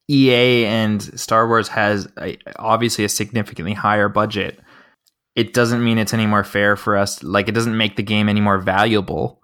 [0.08, 4.60] EA and Star Wars has a, obviously a significantly higher budget,
[5.34, 7.22] it doesn't mean it's any more fair for us.
[7.22, 9.40] Like, it doesn't make the game any more valuable.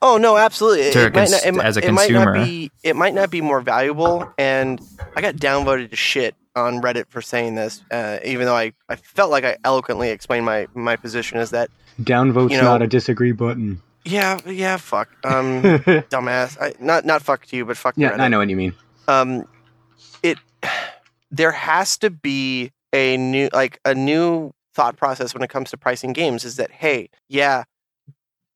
[0.00, 0.82] Oh no, absolutely.
[0.86, 2.44] It, To it might cons- not, it, as a it might not consumer.
[2.46, 2.70] be.
[2.82, 4.32] It might not be more valuable.
[4.38, 4.80] And
[5.16, 8.96] I got downvoted to shit on Reddit for saying this, uh, even though I, I
[8.96, 12.86] felt like I eloquently explained my my position is that Downvote's You know- not a
[12.86, 13.82] disagree button.
[14.04, 15.62] yeah yeah fuck um
[16.12, 18.20] dumbass I, not not fuck to you but fuck to Reddit.
[18.20, 18.72] I know what you mean.
[19.08, 19.44] um,
[20.22, 20.38] it
[21.30, 25.76] there has to be a new like a new thought process when it comes to
[25.76, 27.64] pricing games is that hey yeah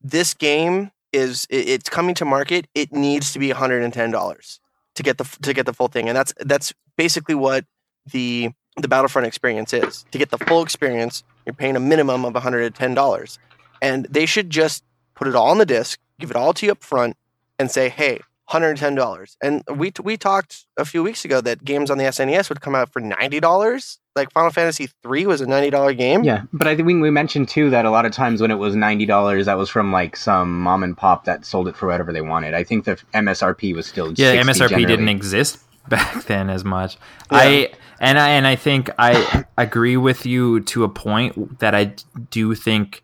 [0.01, 4.61] this game is it- it's coming to market it needs to be $110
[4.95, 7.65] to get the to get the full thing and that's that's basically what
[8.11, 10.05] the the battlefront experience is.
[10.13, 13.39] To get the full experience you're paying a minimum of $110
[13.83, 16.73] and they should just put it all on the disc give it all to you
[16.73, 17.17] up front
[17.59, 18.21] and say hey
[18.51, 22.61] $110 and we we talked a few weeks ago that games on the SNES would
[22.61, 26.77] come out for $90 like Final Fantasy 3 was a $90 game Yeah, but I
[26.77, 29.47] think we, we mentioned too that a lot of times when it was ninety dollars,
[29.47, 32.55] that was from like some mom and pop that sold it for whatever they wanted.
[32.55, 36.97] I think the MSRP was still Yeah, 60 MSRP didn't exist back then as much.
[37.31, 37.39] Yeah.
[37.39, 41.95] I and I and I think I agree with you to a point that I
[42.31, 43.03] do think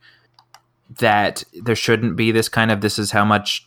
[0.99, 3.67] that there shouldn't be this kind of this is how much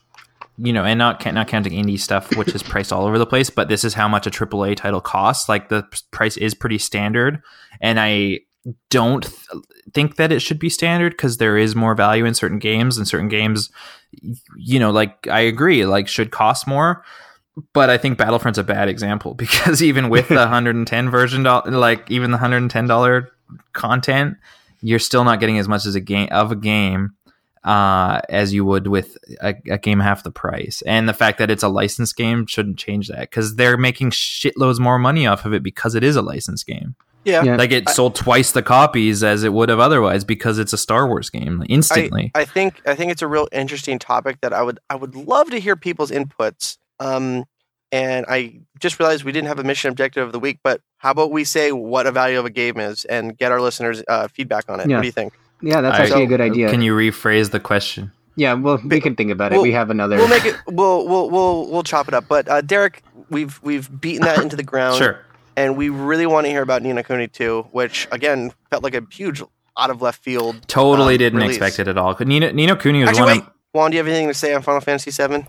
[0.64, 3.50] you know, and not not counting indie stuff, which is priced all over the place,
[3.50, 5.50] but this is how much a AAA title costs.
[5.50, 7.42] Like the price is pretty standard,
[7.80, 8.42] and I
[8.90, 12.60] don't th- think that it should be standard because there is more value in certain
[12.60, 13.72] games, and certain games,
[14.56, 17.04] you know, like I agree, like should cost more.
[17.74, 22.32] But I think Battlefront's a bad example because even with the 110 version, like even
[22.32, 23.32] the 110 dollar
[23.74, 24.38] content,
[24.82, 27.14] you're still not getting as much as a game of a game
[27.64, 30.82] uh, as you would with a, a game half the price.
[30.86, 34.80] And the fact that it's a licensed game shouldn't change that because they're making shitloads
[34.80, 36.96] more money off of it because it is a licensed game.
[37.24, 37.56] yeah, Yeah.
[37.56, 41.08] Like it sold twice the copies as it would have otherwise because it's a Star
[41.08, 42.32] Wars game instantly.
[42.34, 45.52] I think I think it's a real interesting topic that I would I would love
[45.52, 46.78] to hear people's inputs.
[47.00, 47.46] Um,
[47.92, 51.12] and I just realized we didn't have a mission objective of the week, but how
[51.12, 54.30] about we say what a value of a game is and get our listeners uh,
[54.30, 54.90] feedback on it?
[54.90, 54.96] Yeah.
[54.96, 55.34] What do you think?
[55.62, 56.70] Yeah, that's I- actually a good idea.
[56.70, 58.12] Can you rephrase the question?
[58.36, 59.56] yeah, well, we can think about it.
[59.56, 60.18] We'll- we have another.
[60.18, 60.56] We'll make it.
[60.68, 62.26] We'll we'll we'll we'll chop it up.
[62.28, 65.20] But uh, Derek, we've we've beaten that into the ground, Sure.
[65.56, 68.96] and we really want to hear about Ni no Kuni too, which again felt like
[68.96, 69.42] a huge
[69.78, 70.68] out of left field.
[70.68, 71.58] Totally um, didn't release.
[71.58, 72.16] expect it at all.
[72.20, 74.34] Nina Ni no Kuni was Actually, one wait, of Juan, do you have anything to
[74.34, 75.46] say on Final Fantasy VII?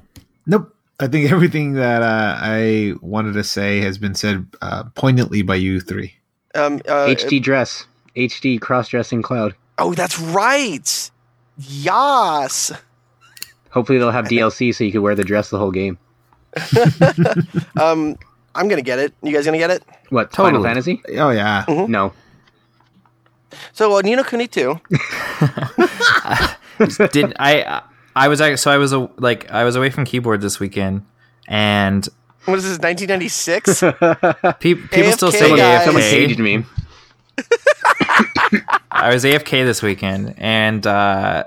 [0.47, 0.75] Nope.
[1.01, 5.57] I think everything that uh, I wanted to say has been said uh, poignantly by
[5.57, 6.15] you three.
[6.55, 9.55] Um, uh, HD dress, HD cross dressing cloud.
[9.79, 11.11] Oh, that's right.
[11.59, 12.73] Yas.
[13.71, 15.99] Hopefully, they'll have DLC so you can wear the dress the whole game.
[17.81, 18.17] Um,
[18.55, 19.15] I'm gonna get it.
[19.23, 19.83] You guys gonna get it?
[20.11, 21.01] What Final Fantasy?
[21.17, 21.65] Oh yeah.
[21.89, 22.13] No.
[23.73, 24.79] So, uh, Ni no Kuni too.
[27.13, 27.83] did I
[28.15, 31.05] I was so I was a, like I was away from keyboard this weekend
[31.49, 32.07] and
[32.45, 33.81] What is this, 1996?
[34.61, 35.85] pe- people still AFK, say guys.
[35.85, 36.11] Someone AFK.
[36.11, 36.65] caged me.
[39.03, 41.45] I was AFK this weekend and uh,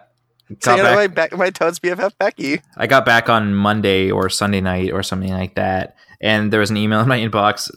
[0.59, 2.61] got Saying back, my, back, my Toad's BFF Becky.
[2.75, 6.69] I got back on Monday or Sunday night or something like that, and there was
[6.69, 7.71] an email in my inbox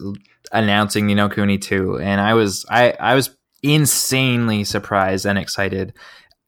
[0.51, 3.29] announcing Ni no Kuni 2, and I was I I was
[3.63, 5.93] insanely surprised and excited.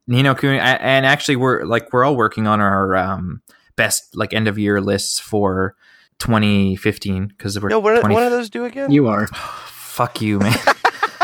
[0.08, 3.42] Ni no Kuni, I, and actually we're like we're all working on our um,
[3.78, 5.76] best like end of year lists for
[6.20, 8.92] 2015 because we're No, what, 20 what do those do again?
[8.92, 9.28] You are.
[9.72, 10.58] fuck you man.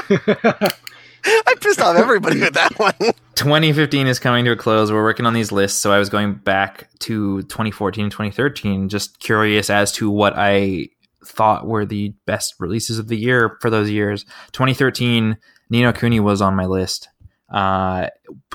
[1.48, 2.94] I pissed off everybody with that one.
[3.36, 4.92] 2015 is coming to a close.
[4.92, 9.70] We're working on these lists, so I was going back to 2014, 2013, just curious
[9.70, 10.90] as to what I
[11.26, 14.24] thought were the best releases of the year for those years.
[14.54, 15.38] 2013,
[15.70, 17.10] Ni no Kuni was on my list.
[17.50, 18.08] Uh,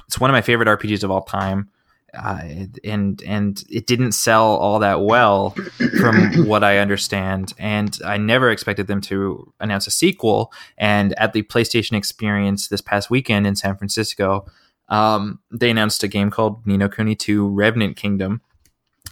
[0.07, 1.69] it's one of my favorite RPGs of all time.
[2.15, 2.41] Uh,
[2.85, 5.57] and and it didn't sell all that well
[5.99, 10.53] from what I understand, and I never expected them to announce a sequel.
[10.77, 14.45] And at the PlayStation Experience this past weekend in San Francisco,
[14.89, 18.43] um, they announced a game called Ni no Kuni 2 Revenant Kingdom.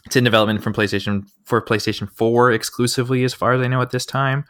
[0.04, 3.90] It's in development from PlayStation for PlayStation 4 exclusively, as far as I know at
[3.90, 4.44] this time.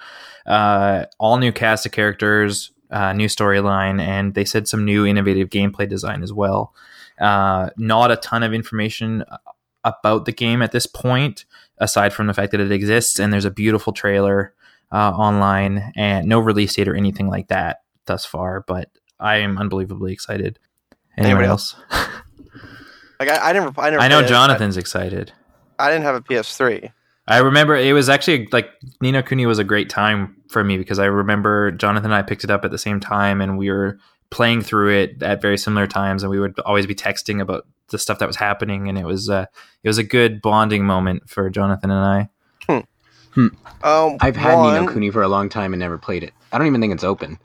[0.45, 5.51] Uh, all new cast of characters, uh, new storyline, and they said some new innovative
[5.51, 6.75] gameplay design as well.
[7.21, 9.25] Uh, not a ton of information
[9.85, 11.45] about the game at this point,
[11.79, 14.55] aside from the fact that it exists, and there's a beautiful trailer
[14.93, 18.65] uh, online, and no release date or anything like that thus far.
[18.67, 20.59] But I am unbelievably excited.
[21.17, 21.77] Anyone Anybody else?
[23.21, 24.03] Like I, I never, I never.
[24.03, 24.29] I know played it.
[24.29, 25.33] Jonathan's excited.
[25.79, 26.91] I didn't have a PS3.
[27.29, 28.71] I remember it was actually like
[29.03, 32.23] Ni no Kuni was a great time for me because I remember Jonathan and I
[32.23, 33.99] picked it up at the same time and we were
[34.31, 37.99] playing through it at very similar times and we would always be texting about the
[37.99, 39.47] stuff that was happening and it was uh,
[39.83, 42.29] it was a good bonding moment for Jonathan and I.
[43.83, 46.33] Um, I've had one, Ni no Kuni for a long time and never played it.
[46.53, 47.39] I don't even think it's open.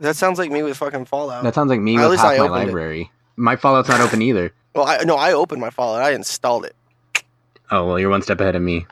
[0.00, 1.44] That sounds like me with fucking Fallout.
[1.44, 2.66] That sounds like me At with least half I my opened it.
[2.66, 3.12] library.
[3.36, 4.52] My Fallout's not open either.
[4.74, 6.02] well, I no, I opened my Fallout.
[6.02, 6.74] I installed it.
[7.70, 8.86] Oh well, you're one step ahead of me.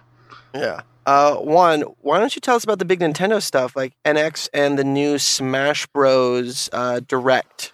[0.54, 0.82] Yeah.
[1.08, 4.78] Uh, one, why don't you tell us about the big Nintendo stuff like NX and
[4.78, 6.68] the new Smash Bros.
[6.70, 7.72] Uh, Direct?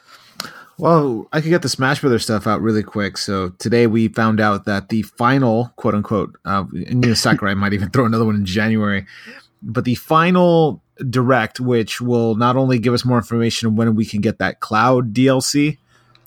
[0.79, 3.18] Well, I could get the Smash Brothers stuff out really quick.
[3.18, 7.90] So today we found out that the final, quote unquote, uh, and Sakurai might even
[7.90, 9.05] throw another one in January,
[9.61, 14.07] but the final direct, which will not only give us more information on when we
[14.07, 15.79] can get that cloud DLC,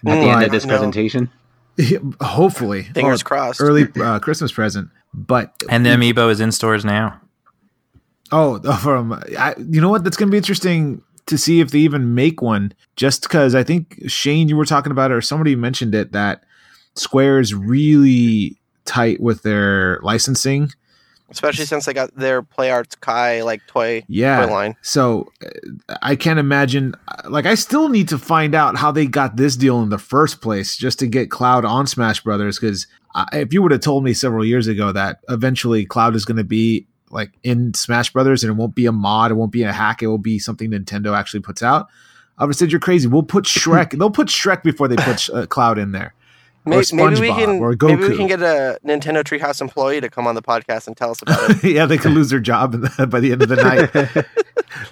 [0.05, 0.73] At the end of this no.
[0.73, 1.29] presentation.
[2.21, 3.61] hopefully, Fingers or crossed.
[3.61, 4.89] early uh, Christmas present.
[5.13, 7.21] But And the amiibo is in stores now.
[8.29, 10.03] Oh, from I, you know what?
[10.03, 12.73] That's going to be interesting to see if they even make one.
[12.97, 16.43] Just because I think Shane, you were talking about it, or somebody mentioned it that
[16.95, 20.71] Square is really tight with their licensing.
[21.29, 24.45] Especially since they got their Play Arts Kai like toy, Yeah.
[24.45, 24.75] toy line.
[24.81, 26.95] So uh, I can't imagine.
[27.29, 30.41] Like, I still need to find out how they got this deal in the first
[30.41, 32.59] place, just to get Cloud on Smash Brothers.
[32.59, 32.87] Because
[33.33, 36.43] if you would have told me several years ago that eventually Cloud is going to
[36.43, 39.71] be like in Smash Brothers and it won't be a mod, it won't be a
[39.71, 41.87] hack, it will be something Nintendo actually puts out,
[42.37, 43.07] I would have said you're crazy.
[43.07, 43.97] We'll put Shrek.
[43.97, 46.13] they'll put Shrek before they put uh, Cloud in there.
[46.67, 50.35] Maybe, maybe we can maybe we can get a Nintendo Treehouse employee to come on
[50.35, 51.63] the podcast and tell us about it.
[51.73, 52.71] yeah, they could lose their job
[53.09, 54.25] by the end of the night.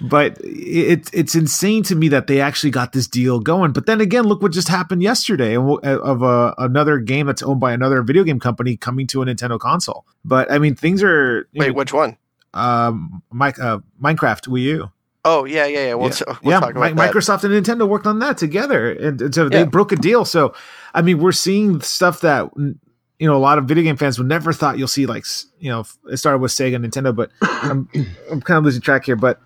[0.00, 3.72] but it's it's insane to me that they actually got this deal going.
[3.72, 7.72] But then again, look what just happened yesterday of a, another game that's owned by
[7.72, 10.06] another video game company coming to a Nintendo console.
[10.24, 12.16] But I mean, things are Wait, know, which one?
[12.54, 14.90] um, Mi- uh, Minecraft Wii U.
[15.28, 15.94] Oh yeah, yeah, yeah.
[15.94, 17.12] We'll, yeah, t- we'll yeah talk about Mi- that.
[17.12, 19.64] Microsoft and Nintendo worked on that together, and, and so they Yeah.
[19.64, 20.24] broke a deal.
[20.24, 20.54] So,
[20.94, 24.28] I mean, we're seeing stuff that you know a lot of video game fans would
[24.28, 25.04] never thought you'll see.
[25.06, 25.24] Like,
[25.58, 27.88] you know, it started with Sega, and Nintendo, but I'm,
[28.30, 29.16] I'm kind of losing track here.
[29.16, 29.40] But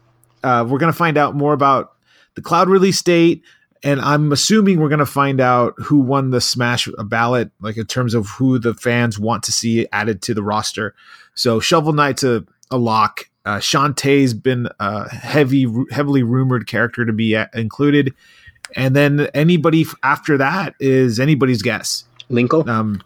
[0.44, 1.92] uh, we're gonna find out more about
[2.34, 3.42] the cloud release date,
[3.82, 8.12] and I'm assuming we're gonna find out who won the Smash ballot, like in terms
[8.12, 10.94] of who the fans want to see added to the roster.
[11.34, 13.30] So, Shovel Knight's a, a lock.
[13.44, 18.14] Uh, Shantae's been a heavy, heavily rumored character to be uh, included,
[18.76, 22.04] and then anybody after that is anybody's guess.
[22.30, 22.68] Linkle?
[22.68, 23.02] Um,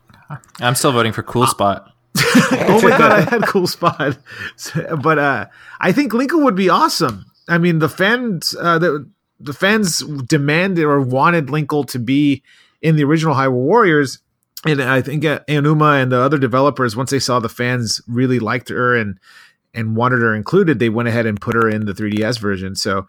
[0.61, 1.91] I'm still voting for Cool Spot.
[2.17, 4.17] oh my god, I had cool spot,
[5.03, 5.47] but uh,
[5.81, 7.27] I think Linkle would be awesome.
[7.49, 9.09] I mean, the fans, uh, the
[9.41, 12.43] the fans demanded or wanted Linkle to be
[12.81, 14.21] in the original Hyrule Warriors,
[14.65, 18.39] and I think uh, Aonuma and the other developers, once they saw the fans really
[18.39, 19.19] liked her and
[19.75, 22.75] and wanted her included, they went ahead and put her in the 3DS version.
[22.75, 23.07] So,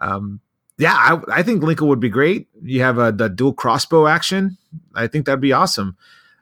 [0.00, 0.40] um,
[0.78, 2.48] yeah, I, I think Linkle would be great.
[2.62, 4.56] You have uh, the dual crossbow action.
[4.94, 5.96] I think that'd be awesome.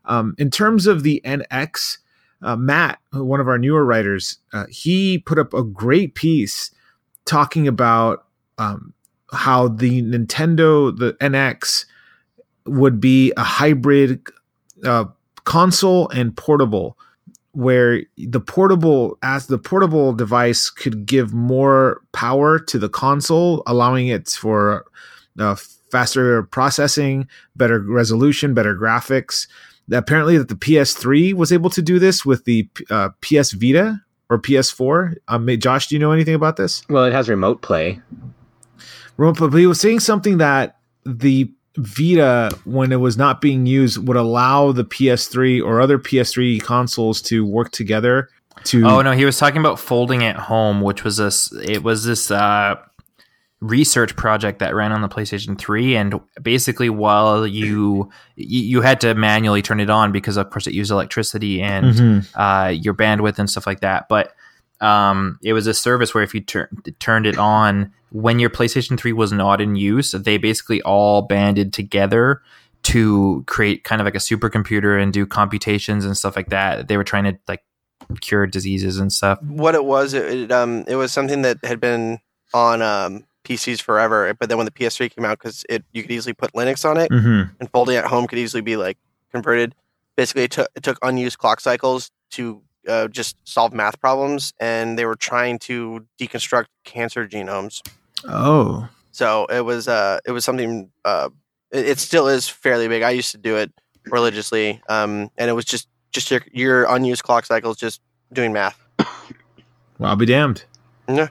[0.04, 1.98] Um, in terms of the NX,
[2.42, 6.70] uh, Matt, one of our newer writers, uh, he put up a great piece
[7.24, 8.26] talking about
[8.58, 8.92] um,
[9.32, 11.86] how the Nintendo, the NX,
[12.66, 14.20] would be a hybrid
[14.84, 15.06] uh,
[15.44, 16.98] console and portable,
[17.57, 24.09] where the portable as the portable device could give more power to the console, allowing
[24.09, 24.85] it for
[25.38, 25.57] uh,
[25.90, 29.49] faster processing, better resolution, better graphics.
[29.90, 34.38] Apparently, that the PS3 was able to do this with the uh, PS Vita or
[34.38, 35.14] PS4.
[35.29, 36.83] Um, Josh, do you know anything about this?
[36.90, 38.03] Well, it has remote play.
[39.16, 43.66] Remote play, But he was saying something that the Vita, when it was not being
[43.66, 48.28] used, would allow the PS3 or other PS3 consoles to work together.
[48.64, 51.52] To Oh no, he was talking about folding at home, which was this.
[51.52, 52.76] It was this uh,
[53.60, 59.14] research project that ran on the PlayStation 3, and basically, while you you had to
[59.14, 62.26] manually turn it on because, of course, it used electricity and Mhm.
[62.34, 64.08] uh, your bandwidth and stuff like that.
[64.08, 64.32] But
[64.80, 68.98] um, it was a service where if you tur- turned it on when your PlayStation
[68.98, 72.40] 3 was not in use, they basically all banded together
[72.84, 76.88] to create kind of like a supercomputer and do computations and stuff like that.
[76.88, 77.62] They were trying to like
[78.20, 79.42] cure diseases and stuff.
[79.42, 82.20] what it was, it, it um it was something that had been
[82.54, 86.10] on um PCs forever, but then when the PS3 came out, because it you could
[86.12, 87.50] easily put Linux on it, Mhm.
[87.58, 88.98] and folding at home could easily be like
[89.32, 89.74] converted.
[90.16, 94.99] Basically, it took it took unused clock cycles to uh, just solve math problems, and
[94.99, 97.81] they were trying to deconstruct cancer genomes.
[98.29, 101.31] Oh, So it was uh it was something uh
[101.70, 103.03] it, it still is fairly big.
[103.03, 103.73] I used to do it
[104.06, 108.00] religiously, um, and it was just just your your unused clock cycles just
[108.33, 108.79] doing math.
[108.98, 110.65] well, I'll be damned.
[111.08, 111.29] Yeah.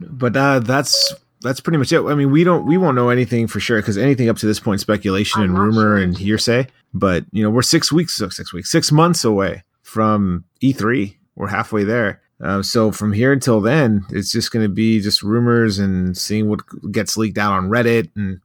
[0.00, 2.02] But uh, that's that's pretty much it.
[2.02, 4.60] I mean, we don't we won't know anything for sure because anything up to this
[4.60, 6.68] point, speculation and rumor and hearsay.
[6.94, 11.16] But you know, we're six weeks, six weeks, six months away from E3.
[11.34, 12.20] We're halfway there.
[12.40, 16.48] Uh, so from here until then, it's just going to be just rumors and seeing
[16.48, 16.60] what
[16.92, 18.10] gets leaked out on Reddit.
[18.14, 18.40] And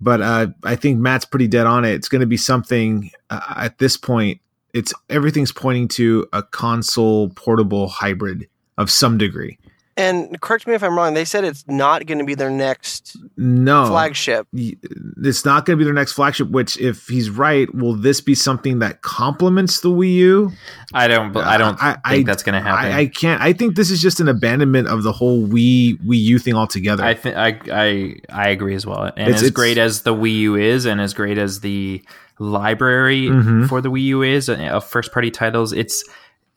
[0.00, 1.92] but uh, I think Matt's pretty dead on it.
[1.92, 4.40] It's going to be something uh, at this point.
[4.72, 8.48] it's everything's pointing to a console portable hybrid
[8.78, 9.58] of some degree.
[9.98, 11.14] And correct me if I'm wrong.
[11.14, 14.46] They said it's not going to be their next No, flagship.
[14.52, 16.50] it's not going to be their next flagship.
[16.50, 20.52] Which, if he's right, will this be something that complements the Wii U?
[20.92, 21.34] I don't.
[21.34, 22.92] I don't I- think I- that's going to happen.
[22.92, 23.40] I, I can't.
[23.40, 27.02] I think this is just an abandonment of the whole Wii Wii U thing altogether.
[27.02, 29.02] I think I I I agree as well.
[29.04, 32.02] And It's- as it's- great as the Wii U is, and as great as the
[32.38, 33.66] library Mhm.
[33.66, 36.04] for the Wii U is uh, of first party titles, it's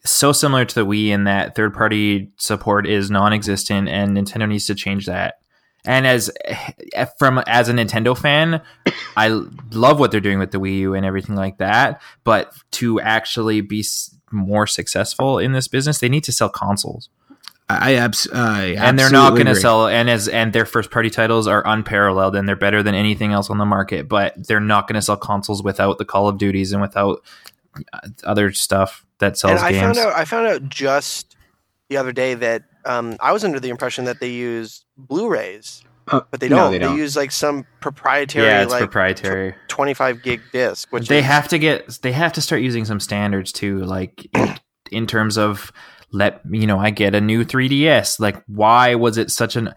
[0.05, 4.47] so similar to the Wii in that third party support is non existent, and Nintendo
[4.47, 5.35] needs to change that.
[5.85, 6.29] And as
[7.17, 8.61] from as a Nintendo fan,
[9.17, 9.27] I
[9.71, 12.01] love what they're doing with the Wii U and everything like that.
[12.23, 13.85] But to actually be
[14.31, 17.09] more successful in this business, they need to sell consoles
[17.69, 20.89] I, I abs- I and they're not going to sell and as and their first
[20.89, 24.59] party titles are unparalleled and they're better than anything else on the market but they're
[24.59, 27.23] not going to sell consoles without the call of duties and without
[27.93, 31.35] uh, other stuff that sells and I games found out I found out just
[31.89, 36.21] the other day that um, I was under the impression that they use Blu-rays, Uh,
[36.31, 36.71] but they don't.
[36.71, 36.97] they they, don't.
[36.97, 41.47] use like some proprietary, yeah it's like proprietary 25 gig disc, which they is, have
[41.49, 44.55] to get they have to start using some standards too like in,
[44.91, 45.71] in terms of
[46.11, 49.71] let you know i get a new 3ds like why was it such an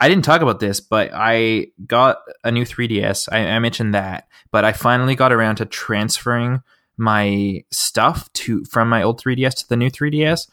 [0.00, 4.26] i didn't talk about this but i got a new 3ds i, I mentioned that
[4.50, 6.62] but i finally got around to transferring
[6.98, 10.48] my stuff to from my old 3ds to the new 3ds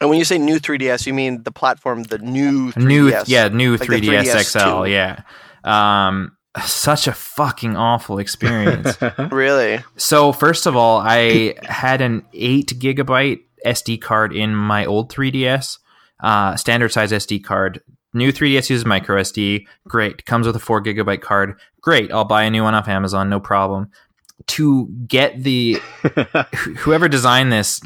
[0.00, 2.84] And when you say new 3DS, you mean the platform, the new 3DS.
[2.86, 4.90] new yeah new Like 3ds, 3DS xl too.
[4.90, 5.20] yeah
[5.64, 8.96] um such a fucking awful experience
[9.30, 9.80] Really?
[9.96, 15.78] So first of all, I had an eight gigabyte SD card in my old 3DS,
[16.22, 17.82] uh, standard size SD card.
[18.14, 19.66] New 3DS uses micro SD.
[19.86, 20.24] Great.
[20.24, 21.58] Comes with a four gigabyte card.
[21.82, 22.10] Great.
[22.10, 23.28] I'll buy a new one off Amazon.
[23.28, 23.90] No problem.
[24.48, 25.80] To get the
[26.78, 27.80] whoever designed this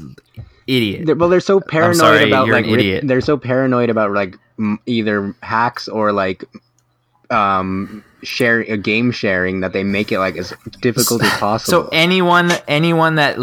[0.67, 1.07] idiot.
[1.07, 2.67] They're- well, they're so paranoid sorry, about like
[3.09, 6.45] they're so paranoid about like m- either hacks or like
[7.31, 11.85] um share a game sharing that they make it like as difficult as possible.
[11.85, 13.37] So anyone anyone that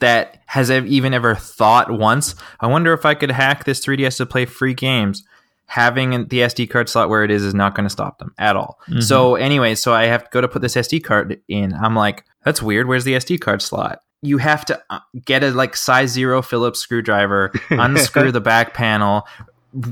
[0.00, 4.16] that has ev- even ever thought once, I wonder if I could hack this 3DS
[4.18, 5.24] to play free games.
[5.66, 8.56] Having the SD card slot where it is is not going to stop them at
[8.56, 8.78] all.
[9.00, 11.74] So anyway, so I have to go to put this SD card in.
[11.74, 12.86] I'm like, that's weird.
[12.86, 14.00] Where's the SD card slot?
[14.22, 19.26] You have to uh, get a like size zero Phillips screwdriver, unscrew the back panel,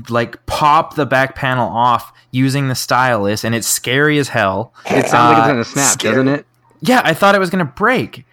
[0.09, 4.73] like pop the back panel off using the stylus, and it's scary as hell.
[4.85, 6.15] it sounds like it's uh, gonna snap, scary.
[6.15, 6.45] doesn't it?
[6.81, 8.25] Yeah, I thought it was going to break.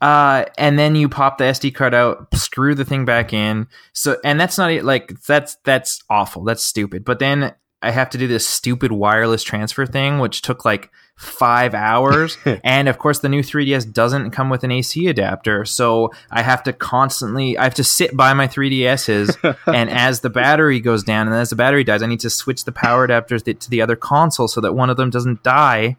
[0.00, 3.66] Uh, and then you pop the SD card out, screw the thing back in.
[3.92, 6.44] So, and that's not like that's that's awful.
[6.44, 7.04] That's stupid.
[7.04, 11.74] But then I have to do this stupid wireless transfer thing, which took like five
[11.74, 12.38] hours.
[12.64, 16.62] and of course, the new 3DS doesn't come with an AC adapter, so I have
[16.64, 21.28] to constantly I have to sit by my 3DSs, and as the battery goes down
[21.28, 23.96] and as the battery dies, I need to switch the power adapters to the other
[23.96, 25.96] console so that one of them doesn't die.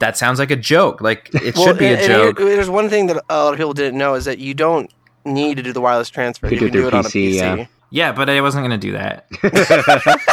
[0.00, 1.00] That sounds like a joke.
[1.00, 2.38] Like it should be a and- and joke.
[2.38, 4.90] here- there's one thing that a lot of people didn't know is that you don't
[5.24, 6.46] need to do the wireless transfer.
[6.48, 7.34] You You, do can do it it through on a PC, PC.
[7.58, 7.66] yeah.
[7.92, 9.26] Yeah, but I wasn't going to do that.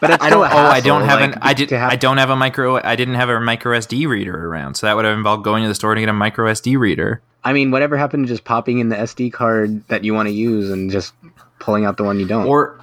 [0.00, 0.44] But it's I don't.
[0.44, 1.38] a Oh, I don't have like, an.
[1.40, 1.70] I did.
[1.70, 2.76] have- I don't have a micro.
[2.84, 5.68] I didn't have a micro SD reader around, so that would have involved going to
[5.68, 7.22] the store to get a micro SD reader.
[7.42, 10.34] I mean, whatever happened to just popping in the SD card that you want to
[10.34, 11.14] use and just
[11.58, 12.46] pulling out the one you don't?
[12.46, 12.78] Or,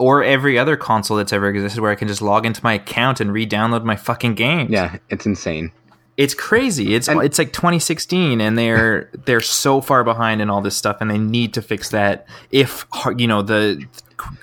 [0.00, 3.20] or every other console that's ever existed, where I can just log into my account
[3.20, 4.70] and re-download my fucking games.
[4.70, 5.70] yeah, it's insane.
[6.16, 6.94] it's crazy.
[6.94, 10.96] It's And- it's like 2016, and they're they're so far behind in all this stuff,
[11.00, 12.26] and they need to fix that.
[12.50, 12.86] If
[13.16, 13.84] you know the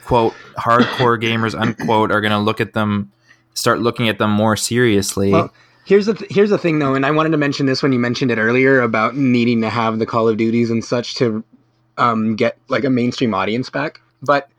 [0.05, 3.11] quote hardcore gamers unquote are going to look at them,
[3.53, 5.31] start looking at them more seriously.
[5.31, 5.53] Well,
[5.85, 7.99] here's the th- here's the thing though, and I wanted to mention this when you
[7.99, 11.43] mentioned it earlier about needing to have the Call of Duties and such to
[11.97, 14.01] um, get like a mainstream audience back.
[14.23, 14.49] But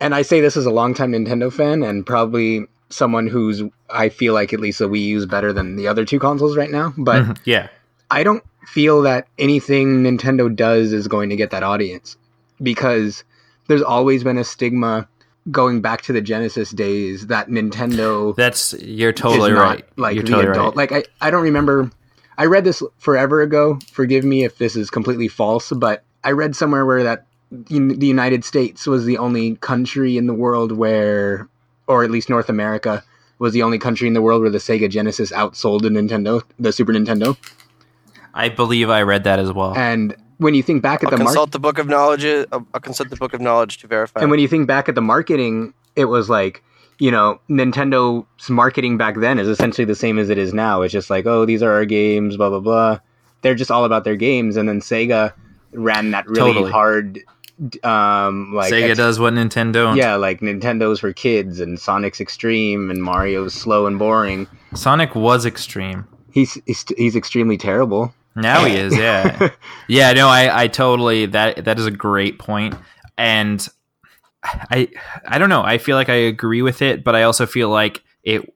[0.00, 4.34] and I say this as a longtime Nintendo fan and probably someone who's I feel
[4.34, 6.92] like at least the Wii U is better than the other two consoles right now.
[6.96, 7.68] But Mhm, yeah,
[8.10, 12.16] I don't feel that anything Nintendo does is going to get that audience
[12.62, 13.24] because
[13.66, 15.08] there's always been a stigma
[15.50, 19.84] going back to the Genesis days that Nintendo that's you're totally right.
[19.96, 20.76] like you're the totally adult.
[20.76, 20.90] right.
[20.90, 21.90] Like I, I don't remember.
[22.36, 23.78] I read this forever ago.
[23.90, 28.44] Forgive me if this is completely false, but I read somewhere where that the United
[28.44, 31.48] States was the only country in the world where,
[31.86, 33.02] or at least North America,
[33.38, 36.72] was the only country in the world where the Sega Genesis outsold the Nintendo, the
[36.72, 37.36] Super Nintendo.
[38.34, 39.76] I believe I read that as well.
[39.76, 42.24] And when you think back at I'll the consult market, the book of knowledge.
[42.24, 44.20] uh, I'll consult the book of knowledge to verify.
[44.20, 46.62] and when you think back at the marketing, it was like.
[47.00, 50.82] You know, Nintendo's marketing back then is essentially the same as it is now.
[50.82, 52.98] It's just like, oh, these are our games, blah blah blah.
[53.42, 55.32] They're just all about their games, and then Sega
[55.72, 56.72] ran that really Totally.
[56.72, 57.20] hard
[57.82, 59.96] um like Sega ex- does what Nintendo don't.
[59.96, 65.44] yeah like nintendo's for kids and sonic's extreme and mario's slow and boring Sonic was
[65.46, 66.06] extreme.
[66.30, 69.48] he's he's, he's extremely terrible Now he is, yeah.
[69.88, 72.76] yeah, no, I, I totally that that is a great point.
[73.16, 73.66] And
[74.44, 74.88] I
[75.26, 75.62] I don't know.
[75.64, 78.54] I feel like I agree with it, but I also feel like it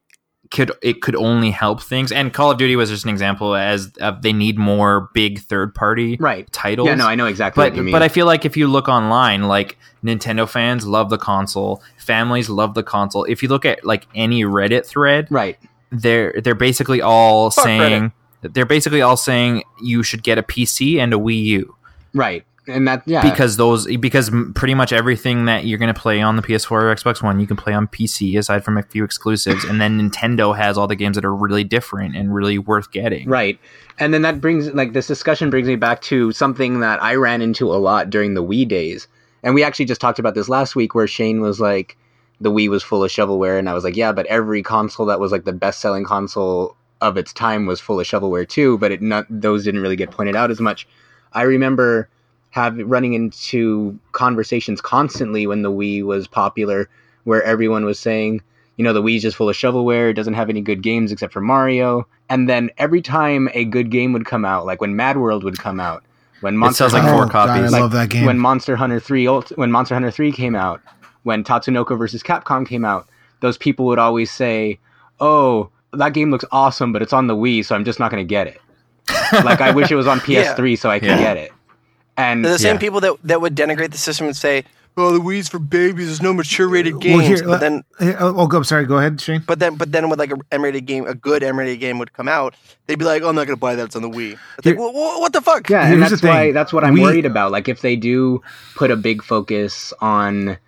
[0.52, 2.12] could it could only help things.
[2.12, 5.74] And Call of Duty was just an example as uh, they need more big third
[5.74, 6.50] party right.
[6.52, 6.86] titles.
[6.86, 7.92] yeah no i know exactly but what you mean.
[7.92, 12.48] but I feel like if you look online, like Nintendo fans love the console, families
[12.48, 13.24] love the console.
[13.24, 15.58] If you look at like any Reddit thread, right.
[15.90, 20.98] they're they're basically all Fuck saying they're basically all saying you should get a PC
[20.98, 21.76] and a Wii U.
[22.12, 26.20] Right and that yeah because those because pretty much everything that you're going to play
[26.20, 29.04] on the PS4 or Xbox One you can play on PC aside from a few
[29.04, 32.92] exclusives and then Nintendo has all the games that are really different and really worth
[32.92, 33.28] getting.
[33.28, 33.58] Right.
[33.98, 37.42] And then that brings like this discussion brings me back to something that I ran
[37.42, 39.08] into a lot during the Wii days.
[39.42, 41.96] And we actually just talked about this last week where Shane was like
[42.40, 45.20] the Wii was full of shovelware and I was like, yeah, but every console that
[45.20, 49.02] was like the best-selling console of its time was full of shovelware too, but it
[49.02, 50.86] not those didn't really get pointed out as much.
[51.32, 52.08] I remember
[52.52, 56.88] have running into conversations constantly when the Wii was popular
[57.24, 58.40] where everyone was saying,
[58.76, 61.32] you know, the Wii's just full of shovelware, it doesn't have any good games except
[61.32, 62.06] for Mario.
[62.28, 65.58] And then every time a good game would come out, like when Mad World would
[65.58, 66.02] come out,
[66.40, 67.64] when Monster sells like Hunter, four Oh, God, copies.
[67.64, 68.24] I Like, love that game.
[68.26, 70.80] when Monster Hunter 3 ult- when Monster Hunter 3 came out,
[71.22, 73.08] when Tatsunoko versus Capcom came out,
[73.40, 74.78] those people would always say,
[75.20, 78.24] "Oh, that game looks awesome, but it's on the Wii, so I'm just not going
[78.26, 78.60] to get it."
[79.44, 81.18] like I wish it was on PS3 so I could Yeah.
[81.20, 81.52] get it.
[82.16, 82.80] And They're the same Yeah.
[82.80, 84.64] people that, that would denigrate the system and say,
[84.98, 86.06] "Oh, the Wii's for babies.
[86.06, 88.62] There's no mature rated games." Well, here, but uh, then, Hey, oh, oh, go.
[88.62, 89.42] Sorry, go ahead, Shane.
[89.46, 92.28] but then, but then, when like a M-rated game, a good M-rated game would come
[92.28, 92.54] out,
[92.86, 93.84] they'd be like, "Oh, I'm not gonna buy that.
[93.86, 95.70] It's on the Wii." It's like, Here- "Wha- wha- what the fuck?
[95.70, 97.50] Yeah, and that's why that's what I'm We- worried about.
[97.50, 98.42] Like if they do
[98.74, 100.58] put a big focus on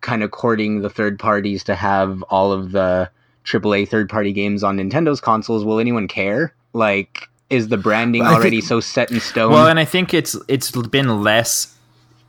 [0.00, 3.10] kind of courting the third parties to have all of the
[3.44, 6.54] AAA third party games on Nintendo's consoles, will anyone care?
[6.72, 9.52] Like is the branding I think- already so set in stone?
[9.52, 11.70] Well, and I think it's it's been less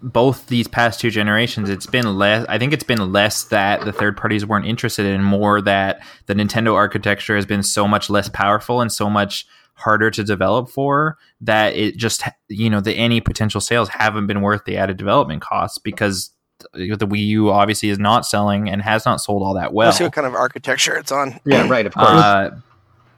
[0.02, 3.92] both these past two generations it's been less i think it's been less that the
[3.92, 8.30] third parties weren't interested in more that the nintendo architecture has been so much less
[8.30, 13.20] powerful and so much harder to develop for that it just you know the any
[13.20, 16.32] potential sales haven't been worth the added development costs because
[16.74, 19.88] the Wii U obviously is not selling and has not sold all that well.
[19.88, 21.40] Let's see what kind of architecture it's on.
[21.46, 22.08] yeah, right, of course.
[22.08, 22.52] Uh,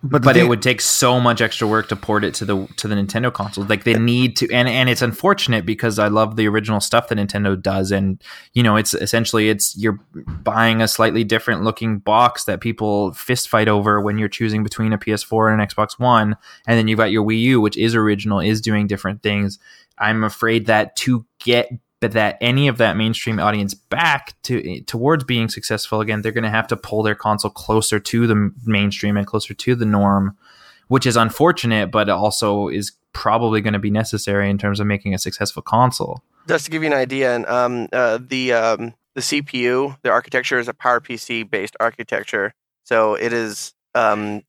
[0.10, 2.88] But, but it would take so much extra work to port it to the to
[2.88, 3.70] the Nintendo consoles.
[3.70, 7.18] Like they need to, and and it's unfortunate because I love the original stuff that
[7.18, 8.22] Nintendo does, and
[8.54, 10.00] you know, it's essentially it's you're
[10.44, 14.94] buying a slightly different looking box that people fist fight over when you're choosing between
[14.94, 17.96] a PS4 and an Xbox One, and then you've got your Wii U, which is
[17.96, 19.60] original, is doing different things.
[19.98, 21.70] I'm afraid that to get
[22.00, 26.44] but that any of that mainstream audience back to towards being successful again, they're going
[26.44, 30.38] to have to pull their console closer to the mainstream and closer to the norm,
[30.88, 35.14] which is unfortunate, but also is probably going to be necessary in terms of making
[35.14, 36.22] a successful console.
[36.48, 40.60] Just to give you an idea, and um, uh, the um, the CPU, the architecture
[40.60, 44.44] is a PowerPC based architecture, so it is um,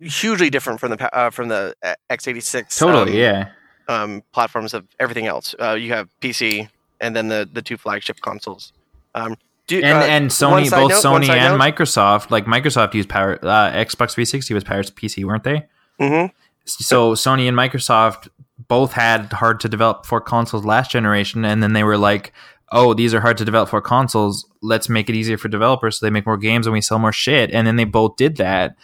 [0.00, 2.78] hugely different from the uh, from the uh, x86.
[2.78, 3.50] Totally, um, yeah.
[3.88, 5.54] Um, platforms of everything else.
[5.60, 6.68] Uh, you have PC
[7.00, 8.72] and then the the two flagship consoles.
[9.14, 11.60] Um, do, And uh, and Sony, both note- Sony and note.
[11.60, 15.66] Microsoft, like Microsoft used Power uh, Xbox 360 was Power PC, weren't they?
[16.00, 16.30] Mhm.
[16.64, 18.28] So Sony and Microsoft
[18.68, 22.32] both had hard to develop for consoles last generation, and then they were like,
[22.70, 24.46] "Oh, these are hard to develop for consoles.
[24.62, 27.12] Let's make it easier for developers, so they make more games and we sell more
[27.12, 28.76] shit." And then they both did that,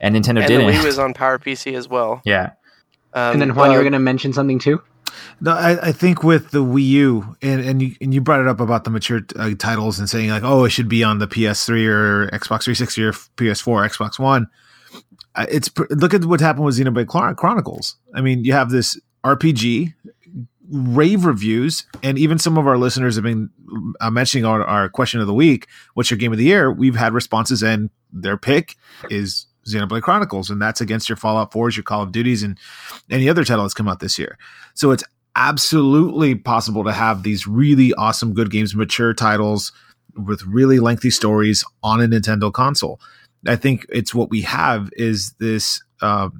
[0.00, 0.66] and Nintendo and the didn't.
[0.72, 2.20] Wii was on Power PC as well.
[2.24, 2.50] yeah,
[3.12, 4.80] Um, and then Juan, you uh, were going to mention something too.
[5.40, 8.48] No, I, I think with the Wii U, and and you, and you brought it
[8.48, 11.26] up about the mature uh, titles and saying like, oh, it should be on the
[11.26, 14.48] PS3 or Xbox 360 or PS4, Xbox One.
[15.34, 17.96] Uh, it's look at what happened with Xenoblade Chron- Chronicles.
[18.14, 19.94] I mean, you have this RPG,
[20.70, 23.50] rave reviews, and even some of our listeners have been
[24.00, 26.96] uh, mentioning our, our question of the week, "What's your game of the year?" We've
[26.96, 28.76] had responses, and their pick
[29.08, 32.58] is Xenoblade Chronicles, and that's against your Fallout 4s, your Call of Duties, and
[33.10, 34.38] any other title that's come out this year.
[34.74, 35.04] So it's
[35.36, 39.72] absolutely possible to have these really awesome, good games, mature titles
[40.16, 43.00] with really lengthy stories on a Nintendo console.
[43.46, 46.30] I think it's what we have is this uh,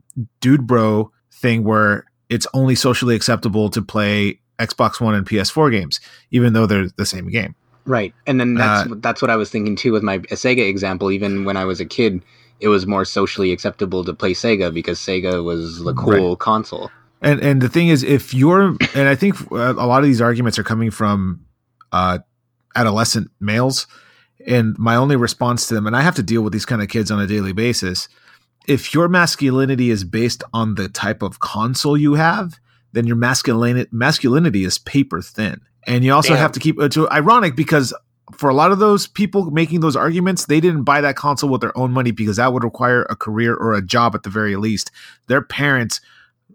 [0.40, 6.00] dude bro thing where it's only socially acceptable to play Xbox One and PS4 games,
[6.30, 7.54] even though they're the same game.
[7.86, 11.10] Right, and then that's Uh, that's what I was thinking too with my Sega example.
[11.10, 12.22] Even when I was a kid,
[12.60, 16.90] it was more socially acceptable to play Sega because Sega was the cool console.
[17.22, 20.58] And and the thing is, if you're, and I think a lot of these arguments
[20.58, 21.44] are coming from
[21.92, 22.18] uh,
[22.74, 23.86] adolescent males,
[24.46, 26.88] and my only response to them, and I have to deal with these kind of
[26.88, 28.08] kids on a daily basis.
[28.66, 32.58] If your masculinity is based on the type of console you have,
[32.92, 35.60] then your masculinity masculinity is paper thin.
[35.86, 36.38] And you also Damn.
[36.38, 37.94] have to keep it's ironic because
[38.36, 41.60] for a lot of those people making those arguments, they didn't buy that console with
[41.60, 44.56] their own money because that would require a career or a job at the very
[44.56, 44.90] least.
[45.26, 46.00] Their parents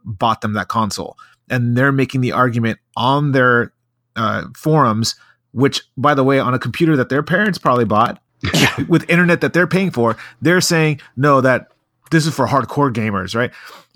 [0.03, 1.17] bought them that console,
[1.49, 3.73] and they're making the argument on their
[4.15, 5.15] uh, forums,
[5.51, 8.21] which, by the way, on a computer that their parents probably bought
[8.87, 11.67] with internet that they're paying for, they're saying no that
[12.11, 13.51] this is for hardcore gamers, right?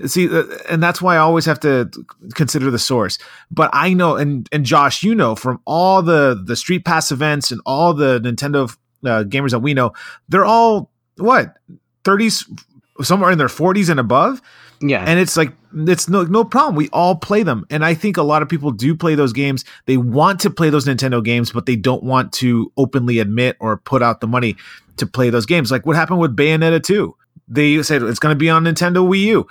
[0.05, 1.89] See, uh, and that's why I always have to
[2.33, 3.17] consider the source.
[3.51, 7.51] But I know, and and Josh, you know, from all the the Street Pass events
[7.51, 8.69] and all the Nintendo
[9.05, 9.91] uh, gamers that we know,
[10.27, 11.57] they're all what
[12.03, 12.45] thirties,
[13.01, 14.41] somewhere in their forties and above,
[14.81, 15.03] Yeah.
[15.05, 16.75] and it's like it's no no problem.
[16.75, 19.65] We all play them, and I think a lot of people do play those games.
[19.85, 23.77] They want to play those Nintendo games, but they don't want to openly admit or
[23.77, 24.55] put out the money
[24.97, 25.71] to play those games.
[25.71, 27.15] Like what happened with Bayonetta 2.
[27.49, 29.47] They said it's going to be on Nintendo Wii U.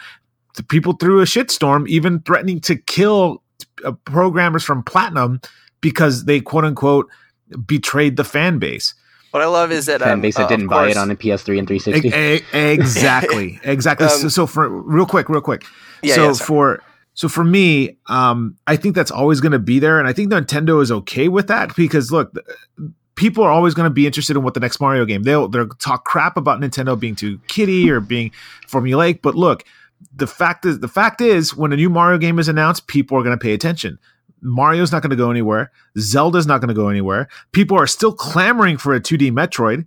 [0.57, 3.43] The people threw a shitstorm, even threatening to kill
[3.85, 5.41] uh, programmers from Platinum
[5.81, 7.09] because they quote unquote
[7.67, 8.95] betrayed the fan base.
[9.31, 11.11] What I love is that fan um, base uh, that didn't buy course- it on
[11.11, 12.09] a PS3 and 360.
[12.09, 14.07] E- e- exactly, exactly.
[14.07, 15.65] Um, so, so for real quick, real quick.
[16.03, 16.83] Yeah, so yeah, for
[17.15, 20.33] so for me, um, I think that's always going to be there, and I think
[20.33, 22.47] Nintendo is okay with that because look, th-
[23.19, 25.25] people are always going to be interested in what the next Mario game.
[25.25, 28.31] They'll they'll talk crap about Nintendo being too kiddie or being
[28.67, 29.65] formulaic, but look,
[30.15, 33.23] the fact is the fact is when a new Mario game is announced, people are
[33.23, 33.99] going to pay attention.
[34.41, 35.73] Mario's not going to go anywhere.
[35.99, 37.29] Zelda's not going to go anywhere.
[37.51, 39.85] People are still clamoring for a 2D Metroid.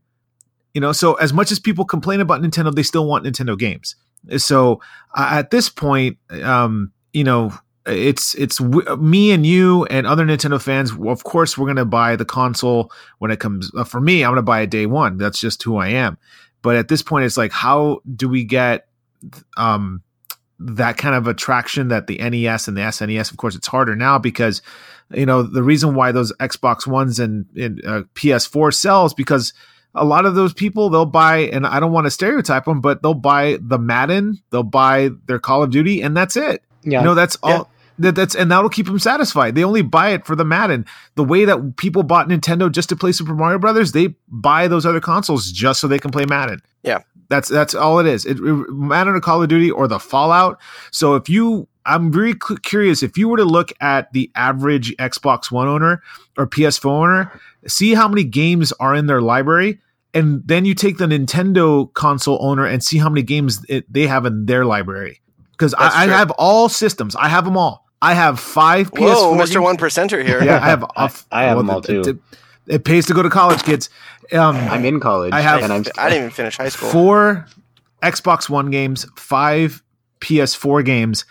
[0.74, 3.96] You know, so as much as people complain about Nintendo, they still want Nintendo games.
[4.38, 4.82] So
[5.16, 7.54] uh, at this point, um, you know,
[7.86, 10.92] it's it's w- me and you and other Nintendo fans.
[10.92, 13.72] Of course, we're gonna buy the console when it comes.
[13.76, 15.18] Uh, for me, I'm gonna buy it day one.
[15.18, 16.18] That's just who I am.
[16.62, 18.88] But at this point, it's like, how do we get
[19.58, 20.04] um,
[20.60, 23.32] that kind of attraction that the NES and the SNES?
[23.32, 24.62] Of course, it's harder now because
[25.12, 29.54] you know the reason why those Xbox Ones and, and uh, PS4 sells because
[29.96, 33.02] a lot of those people they'll buy and I don't want to stereotype them, but
[33.02, 36.64] they'll buy the Madden, they'll buy their Call of Duty, and that's it.
[36.84, 37.04] Yeah.
[37.04, 37.50] Know, that's all.
[37.50, 37.64] Yeah.
[38.00, 39.54] That, that's and that'll keep them satisfied.
[39.54, 40.86] They only buy it for the Madden.
[41.16, 44.86] The way that people bought Nintendo just to play Super Mario Brothers, they buy those
[44.88, 46.62] other consoles just so they can play Madden.
[46.84, 47.00] Yeah.
[47.30, 48.26] that's that's all it is.
[48.26, 50.60] It, it Madden or Call of Duty or the Fallout.
[50.92, 54.96] So if you, I'm very cu- curious if you were to look at the average
[54.98, 56.02] Xbox One owner
[56.38, 59.80] or PS4 owner, see how many games are in their library.
[60.14, 64.08] And then you take the Nintendo console owner and see how many games it, they
[64.08, 65.22] have in their library.
[65.62, 67.16] Because I, I have all systems.
[67.16, 67.86] I have them all.
[68.02, 69.00] I have five PS4.
[69.14, 69.62] Whoa, Mr.
[69.62, 70.44] One Percenter here.
[70.44, 70.84] Yeah, I have.
[70.98, 72.02] I- a- I have them all, it- too.
[72.02, 72.18] It,
[72.68, 73.90] it pays to go to college, kids.
[74.32, 75.34] Um, I'm in college.
[75.34, 76.90] I have- and I'm I didn't even finish high school.
[76.90, 77.46] four
[78.02, 79.84] Xbox One games, five
[80.20, 81.26] PS4 games.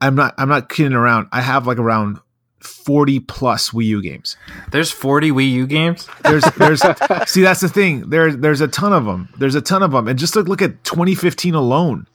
[0.00, 0.34] I'm not.
[0.38, 1.26] I'm not kidding around.
[1.32, 2.20] I have like around
[2.60, 4.36] forty plus Wii U games.
[4.70, 6.08] There's 40 Wii U games.
[6.22, 6.80] There's, there's.
[7.28, 8.08] see, that's the thing.
[8.08, 9.28] There's, there's a ton of them.
[9.38, 12.06] There's a ton of them, and just look, look at 2015 alone.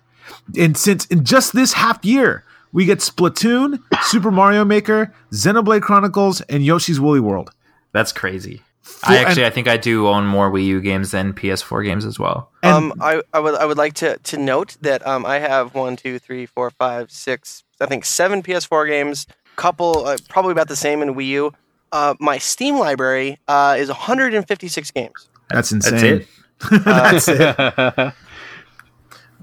[0.58, 6.42] And since in just this half year, we get Splatoon, Super Mario Maker, Xenoblade Chronicles,
[6.42, 7.52] and Yoshi's Woolly World.
[7.92, 8.62] That's crazy.
[8.82, 11.84] Full- I actually, and- I think I do own more Wii U games than PS4
[11.86, 12.50] games as well.
[12.64, 15.74] and- um, I, I would I would like to to note that um, I have
[15.76, 19.28] one, two, three, four, five, six, I think seven PS4 games.
[19.56, 21.54] Couple, uh, probably about the same in Wii U.
[21.92, 25.30] Uh, my Steam library uh, is 156 games.
[25.52, 26.26] that's insane.
[26.72, 27.38] That's it.
[27.56, 28.14] That's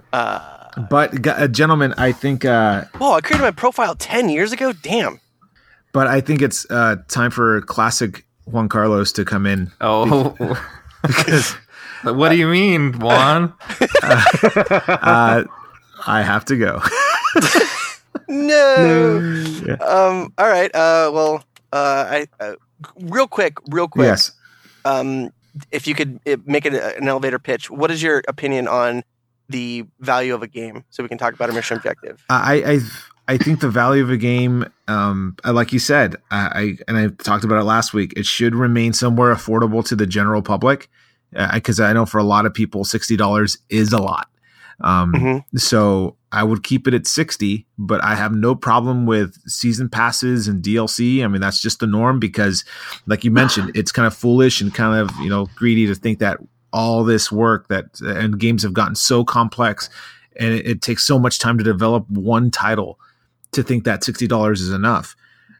[0.12, 0.59] it.
[0.80, 3.12] Uh, But gu- uh, gentlemen, I think uh, whoa!
[3.12, 4.72] I created my profile 10 years ago.
[4.72, 5.20] Damn.
[5.92, 10.34] but I think it's uh, time for classic Juan Carlos to come in Oh,
[11.02, 11.54] because
[12.04, 13.52] what do you mean, Juan?
[14.02, 15.44] uh,
[16.06, 16.80] I have to go.
[18.28, 19.16] No.
[19.80, 20.32] Um.
[20.38, 20.72] All right.
[20.74, 21.10] Uh.
[21.12, 21.42] Well.
[21.72, 22.04] Uh.
[22.08, 22.26] I.
[22.38, 22.54] Uh,
[23.00, 23.58] real quick.
[23.68, 24.06] Real quick.
[24.06, 24.30] yes.
[24.84, 25.32] um,
[25.72, 29.02] if you could uh, make it an elevator pitch, what is your opinion on
[29.50, 30.84] the value of a game?
[30.90, 32.24] So we can talk about a mission objective.
[32.30, 36.38] I, I I think the value of a game, um, uh, like you said, I,
[36.38, 38.12] I and I talked about it last week.
[38.16, 40.88] It should remain somewhere affordable to the general public,
[41.54, 44.28] because I know for a lot of people, sixty dollars is a lot.
[44.82, 45.44] Um, Mhm.
[45.58, 50.48] So I would keep it at sixty, but I have no problem with season passes
[50.48, 51.22] and DLC.
[51.22, 52.64] I mean, that's just the norm because,
[53.06, 56.18] like you mentioned, it's kind of foolish and kind of you know greedy to think
[56.20, 56.38] that
[56.72, 59.90] all this work that and games have gotten so complex
[60.36, 62.98] and it, it takes so much time to develop one title
[63.52, 65.16] to think that sixty dollars is enough.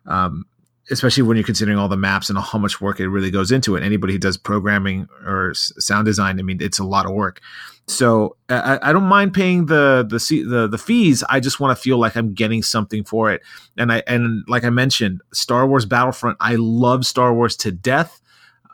[0.07, 0.47] Um,
[0.91, 3.77] especially when you're considering all the maps and how much work it really goes into
[3.77, 3.85] it.
[3.85, 7.41] Anybody who does programming or s- sound design, I mean, it's a lot of work.
[7.87, 11.23] So I, I don't mind paying the the the the fees.
[11.29, 13.43] I just want to feel like I'm getting something for it.
[13.77, 16.37] And I and like I mentioned, Star Wars Battlefront.
[16.41, 18.21] I love Star Wars to death,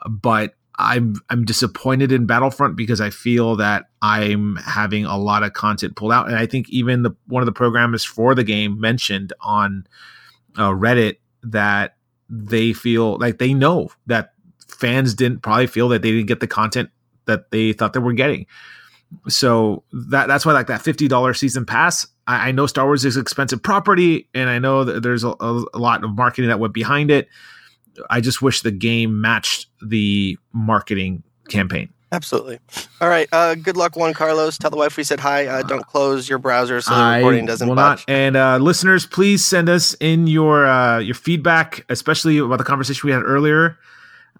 [0.09, 5.53] but I'm I'm disappointed in Battlefront because I feel that I'm having a lot of
[5.53, 8.79] content pulled out, and I think even the one of the programmers for the game
[8.81, 9.87] mentioned on
[10.57, 11.97] uh, Reddit that
[12.29, 14.33] they feel like they know that
[14.69, 16.91] fans didn't probably feel that they didn't get the content
[17.25, 18.47] that they thought they were getting.
[19.29, 22.07] So that that's why like that fifty dollar season pass.
[22.27, 25.65] I, I know Star Wars is expensive property, and I know that there's a, a,
[25.75, 27.29] a lot of marketing that went behind it.
[28.11, 31.93] I just wish the game matched the marketing campaign.
[32.13, 32.61] Absolutely.
[33.01, 33.29] All right.
[33.33, 34.59] Uh, good luck, Juan Carlos.
[34.59, 35.47] Tell the wife we said hi.
[35.47, 38.05] Uh, don't close your browser so the recording doesn't will not.
[38.07, 43.09] And uh, listeners, please send us in your uh, your feedback, especially about the conversation
[43.09, 43.79] we had earlier.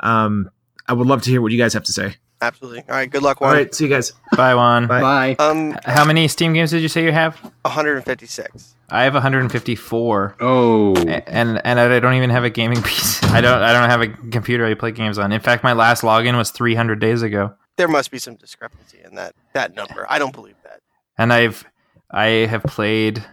[0.01, 0.49] Um,
[0.89, 2.15] I would love to hear what you guys have to say.
[2.43, 2.81] Absolutely.
[2.89, 3.11] All right.
[3.11, 3.57] Good luck, All Juan.
[3.57, 4.13] right, see you guys.
[4.37, 4.87] Bye, Juan.
[4.87, 5.01] Bye.
[5.01, 5.37] Bye.
[5.39, 7.37] Um, How many Steam games did you say you have?
[7.63, 8.75] 156.
[8.91, 10.37] I have 154.
[10.41, 13.29] Oh, and and I don't even have a gaming PC.
[13.33, 15.33] I don't I don't have a computer I play games on.
[15.33, 19.15] In fact, my last login was 300 days ago, There must be some discrepancy in
[19.17, 20.07] that that number.
[20.09, 20.81] I don't believe that.
[21.19, 21.65] and I've
[22.11, 23.25] I have played.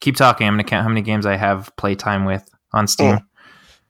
[0.00, 0.46] Keep talking.
[0.46, 3.16] I'm gonna count how many games I have playtime with on Steam.
[3.16, 3.24] Mm.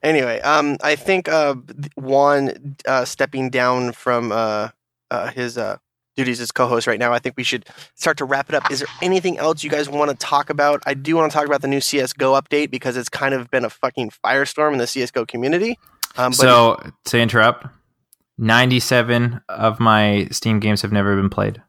[0.02, 1.56] Anyway, um, I think uh,
[1.96, 4.68] Juan uh, stepping down from uh,
[5.10, 5.78] uh, his uh,
[6.16, 7.12] duties as co-host right now.
[7.12, 8.70] I think we should start to wrap it up.
[8.70, 10.82] Is there anything else you guys want to talk about?
[10.86, 13.64] I do want to talk about the new CS:GO update because it's kind of been
[13.64, 15.78] a fucking firestorm in the CS:GO community.
[16.16, 17.66] Um, but So to interrupt,
[18.38, 21.62] 97 of my Steam games have never been played.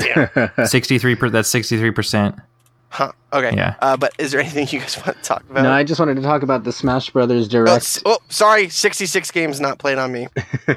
[0.64, 2.36] 63 per, that's 63 percent.
[2.94, 3.54] Huh, okay.
[3.56, 3.74] Yeah.
[3.80, 5.62] Uh, but is there anything you guys want to talk about?
[5.62, 7.76] no, I just wanted to talk about the Smash Brothers oh, Direct.
[7.76, 10.28] s- oh, sorry, 66 games not played on me.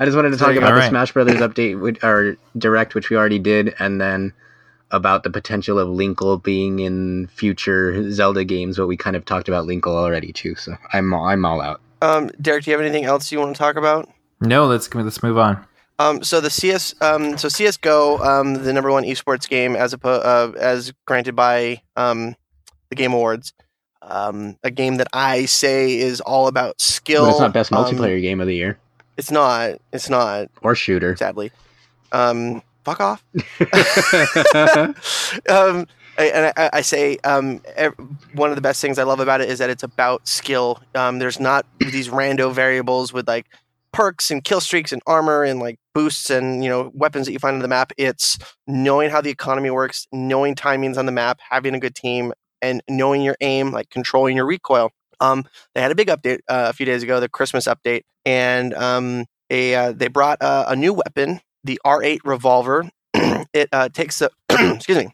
[0.00, 0.80] I just wanted to talk about go.
[0.80, 4.32] the Smash Brothers update which, or direct, which we already did, and then
[4.90, 8.76] about the potential of Linkle being in future Zelda games.
[8.78, 11.80] But we kind of talked about Linkle already too, so I'm all, I'm all out.
[12.02, 14.10] Um, Derek, do you have anything else you want to talk about?
[14.40, 15.64] No, let's let's move on.
[15.98, 20.24] Um, so the CS, um, so CS:GO, um, the number one esports game as oppo-
[20.24, 22.34] uh, as granted by um,
[22.88, 23.52] the Game Awards,
[24.02, 27.24] um, a game that I say is all about skill.
[27.26, 28.78] But it's not best um, multiplayer game of the year
[29.16, 29.78] It's not.
[29.92, 30.48] It's not.
[30.62, 31.14] or shooter.
[31.16, 31.52] Sadly.
[32.10, 33.22] Um, fuck off.
[35.48, 35.86] um,
[36.18, 37.60] I- and I, I say um,
[38.34, 40.80] one of the best things I love about it is that it's about skill.
[40.94, 43.46] Um, there's not these rando variables with like
[43.92, 47.38] perks and kill streaks and armor and like boosts and you know weapons that you
[47.38, 47.92] find on the map.
[47.96, 52.32] It's knowing how the economy works, knowing timings on the map, having a good team,
[52.60, 54.90] and knowing your aim, like controlling your recoil.
[55.20, 58.74] Um, they had a big update uh, a few days ago, the Christmas update, and
[58.74, 62.90] um, a uh, they brought uh, a new weapon, the R8 revolver.
[63.14, 64.30] it uh, takes the
[64.74, 65.08] excuse me.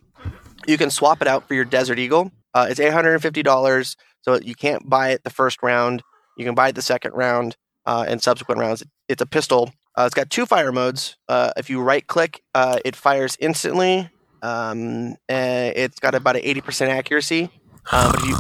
[0.67, 2.31] You can swap it out for your Desert Eagle.
[2.55, 6.03] Uh, it's eight hundred and fifty dollars, so you can't buy it the first round.
[6.37, 7.57] You can buy it the second round
[7.89, 8.85] uh, and subsequent rounds.
[9.09, 9.73] It's a pistol.
[9.97, 11.17] Uh, it's got two fire modes.
[11.29, 14.09] Uh, if you right click, uh, it fires instantly.
[14.43, 17.51] Um, and it's got about an eighty percent accuracy.
[17.91, 18.37] But if you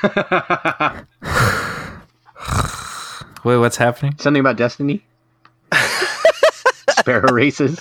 [3.44, 4.16] Wait, what's happening?
[4.18, 5.04] Something about Destiny.
[6.98, 7.78] Sparrow races.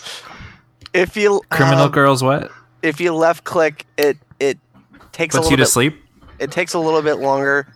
[0.93, 2.51] if you Criminal um, girls, what
[2.82, 4.57] if you left click, it it
[5.13, 6.03] takes a puts little you to bit sleep?
[6.40, 7.68] It takes a little bit longer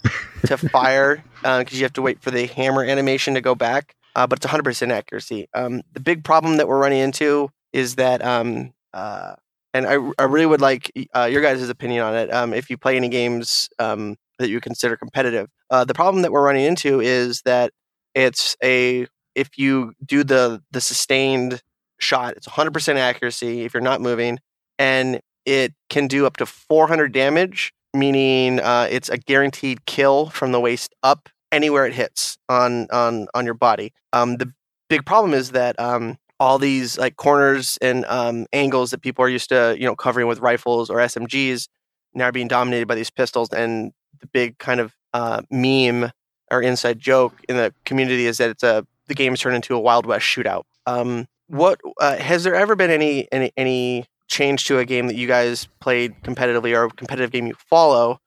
[0.45, 3.95] to fire because you have to wait for the hammer animation to go back.
[4.16, 5.47] Uh, but it's 100% accuracy.
[5.53, 9.36] Um, the big problem that we're running into is that, um, uh,
[9.74, 12.34] and I, I really would like uh, your guys' opinion on it.
[12.34, 16.32] Um, if you play any games um, that you consider competitive, uh, the problem that
[16.34, 17.72] we're running into is that
[18.14, 21.62] it's a if you do the the sustained
[21.99, 24.39] shot, it's 100% accuracy if you're not moving,
[24.78, 30.51] and it can do up to 400 damage meaning uh, it's a guaranteed kill from
[30.51, 33.93] the waist up anywhere it hits on on on your body.
[34.13, 34.51] Um, the
[34.89, 39.29] big problem is that um, all these like corners and um, angles that people are
[39.29, 41.67] used to you know covering with rifles or SMGs
[42.13, 43.49] now are being dominated by these pistols.
[43.51, 46.11] And the big kind of uh, meme
[46.51, 49.79] or inside joke in the community is that it's a the game's turned into a
[49.79, 50.63] Wild West shootout.
[50.85, 55.15] Um, what uh, has there ever been any any any change to a game that
[55.15, 58.19] you guys played competitively or a competitive game you follow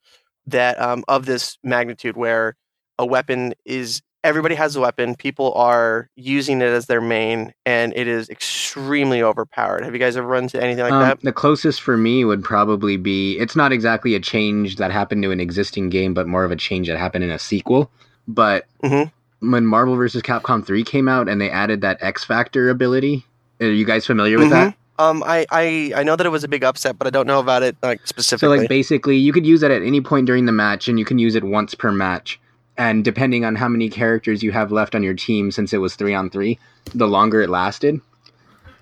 [0.46, 2.54] that um, of this magnitude where
[2.98, 5.14] a weapon is everybody has a weapon.
[5.14, 9.84] People are using it as their main, and it is extremely overpowered.
[9.84, 11.20] Have you guys ever run into anything like Um, that?
[11.22, 15.30] the closest for me would probably be it's not exactly a change that happened to
[15.30, 17.90] an existing game, but more of a change that happened in a sequel.
[18.28, 19.10] But Mhm.
[19.40, 20.22] when Marvel vs.
[20.22, 23.24] Capcom 3 came out and they added that X Factor ability,
[23.60, 24.74] are you guys familiar with that?
[24.98, 27.40] Um, I, I I know that it was a big upset, but I don't know
[27.40, 28.56] about it like specifically.
[28.56, 31.04] So like basically you could use it at any point during the match and you
[31.04, 32.40] can use it once per match.
[32.76, 35.94] And depending on how many characters you have left on your team since it was
[35.94, 36.58] 3 on 3,
[36.92, 38.00] the longer it lasted.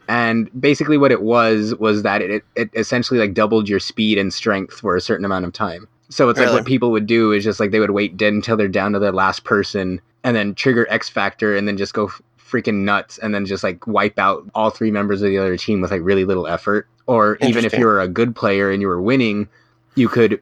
[0.09, 4.33] And basically what it was was that it, it essentially like doubled your speed and
[4.33, 5.89] strength for a certain amount of time.
[6.09, 8.57] So it's like what people would do is just like they would wait dead until
[8.57, 12.11] they're down to the last person and then trigger X Factor and then just go
[12.53, 15.81] freaking nuts and then just like wipe out all three members of the other team
[15.81, 16.87] with like really little effort.
[17.07, 19.49] Or even if you were a good player and you were winning,
[19.97, 20.41] you could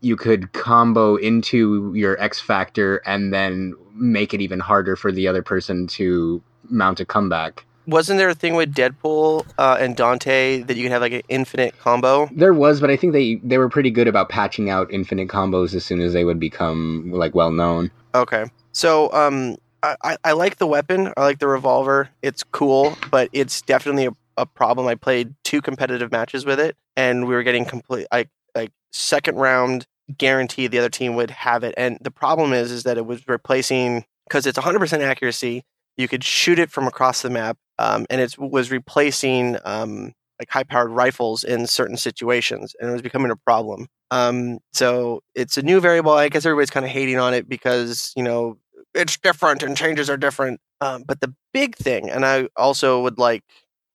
[0.00, 5.28] you could combo into your X Factor and then make it even harder for the
[5.28, 7.64] other person to mount a comeback.
[7.86, 11.22] Wasn't there a thing with Deadpool uh, and Dante that you could have like an
[11.28, 12.28] infinite combo?
[12.32, 15.74] There was, but I think they they were pretty good about patching out infinite combos
[15.74, 17.90] as soon as they would become like well known.
[18.14, 18.46] Okay.
[18.72, 21.12] So, um, I, I, like the weapon.
[21.16, 22.10] I like the revolver.
[22.22, 24.86] It's cool, but it's definitely a, a problem.
[24.86, 29.36] I played two competitive matches with it, and we were getting complete like like second
[29.36, 29.86] round
[30.18, 31.74] guaranteed the other team would have it.
[31.76, 35.64] And the problem is is that it was replacing because it's 100% accuracy.
[35.96, 40.50] You could shoot it from across the map, um, and it was replacing um, like
[40.50, 43.86] high powered rifles in certain situations, and it was becoming a problem.
[44.10, 46.12] Um, so it's a new variable.
[46.12, 48.56] I guess everybody's kind of hating on it because you know
[48.94, 50.60] it's different and changes are different.
[50.80, 53.44] Um, but the big thing, and I also would like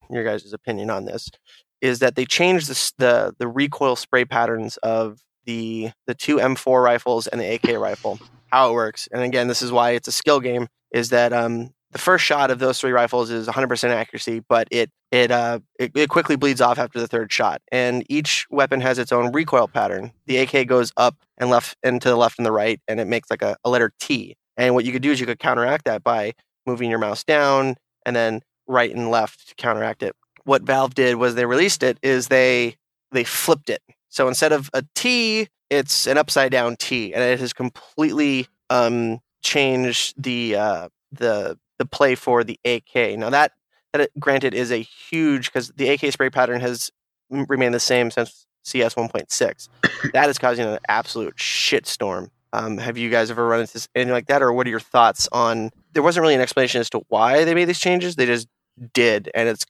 [0.10, 1.30] your guys' opinion on this,
[1.82, 6.84] is that they changed the the, the recoil spray patterns of the the two M4
[6.84, 8.20] rifles and the AK rifle.
[8.52, 10.68] How it works, and again, this is why it's a skill game.
[10.92, 14.92] Is that um, the first shot of those three rifles is 100% accuracy, but it
[15.12, 17.62] it uh it, it quickly bleeds off after the third shot.
[17.72, 20.12] And each weapon has its own recoil pattern.
[20.26, 23.08] The AK goes up and left and to the left and the right, and it
[23.08, 24.36] makes like a, a letter T.
[24.58, 26.34] And what you could do is you could counteract that by
[26.66, 27.76] moving your mouse down
[28.06, 30.16] and then right and left to counteract it.
[30.44, 32.76] What Valve did was they released it is they
[33.12, 33.82] they flipped it.
[34.10, 39.20] So instead of a T, it's an upside down T, and it has completely um,
[39.44, 43.18] changed the uh, the the play for the AK.
[43.18, 43.54] Now that
[43.94, 46.92] that granted is a huge because the AK spray pattern has
[47.30, 49.70] remained the same since CS 1.6.
[50.14, 52.30] that is causing an absolute shitstorm.
[52.56, 54.80] Um, have you guys ever run into s- anything like that, or what are your
[54.80, 55.72] thoughts on?
[55.94, 58.16] There wasn't really an explanation as to why they made these changes.
[58.16, 58.48] They just
[58.94, 59.66] did, and it's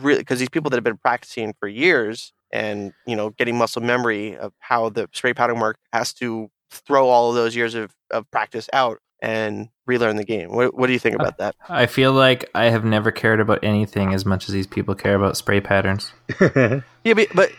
[0.00, 3.82] really because these people that have been practicing for years and you know getting muscle
[3.82, 7.92] memory of how the spray pattern work has to throw all of those years of,
[8.10, 10.52] of practice out and relearn the game.
[10.52, 11.54] What, what do you think about that?
[11.68, 15.14] I feel like I have never cared about anything as much as these people care
[15.14, 16.12] about spray patterns.
[17.02, 17.50] Yeah, but, but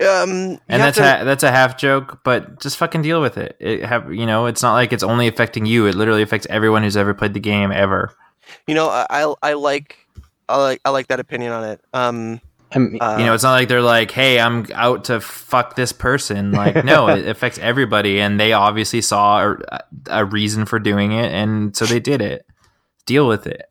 [0.00, 3.56] um, And that's to- ha- that's a half joke, but just fucking deal with it.
[3.60, 5.86] It have you know, it's not like it's only affecting you.
[5.86, 8.14] It literally affects everyone who's ever played the game ever.
[8.66, 9.98] you know I, I I like
[10.48, 11.80] I like I like that opinion on it.
[11.92, 12.40] Um,
[12.74, 15.76] I mean, uh, you know, it's not like they're like, "Hey, I'm out to fuck
[15.76, 20.80] this person." Like, no, it affects everybody, and they obviously saw a, a reason for
[20.80, 22.44] doing it, and so they did it.
[23.06, 23.66] Deal with it.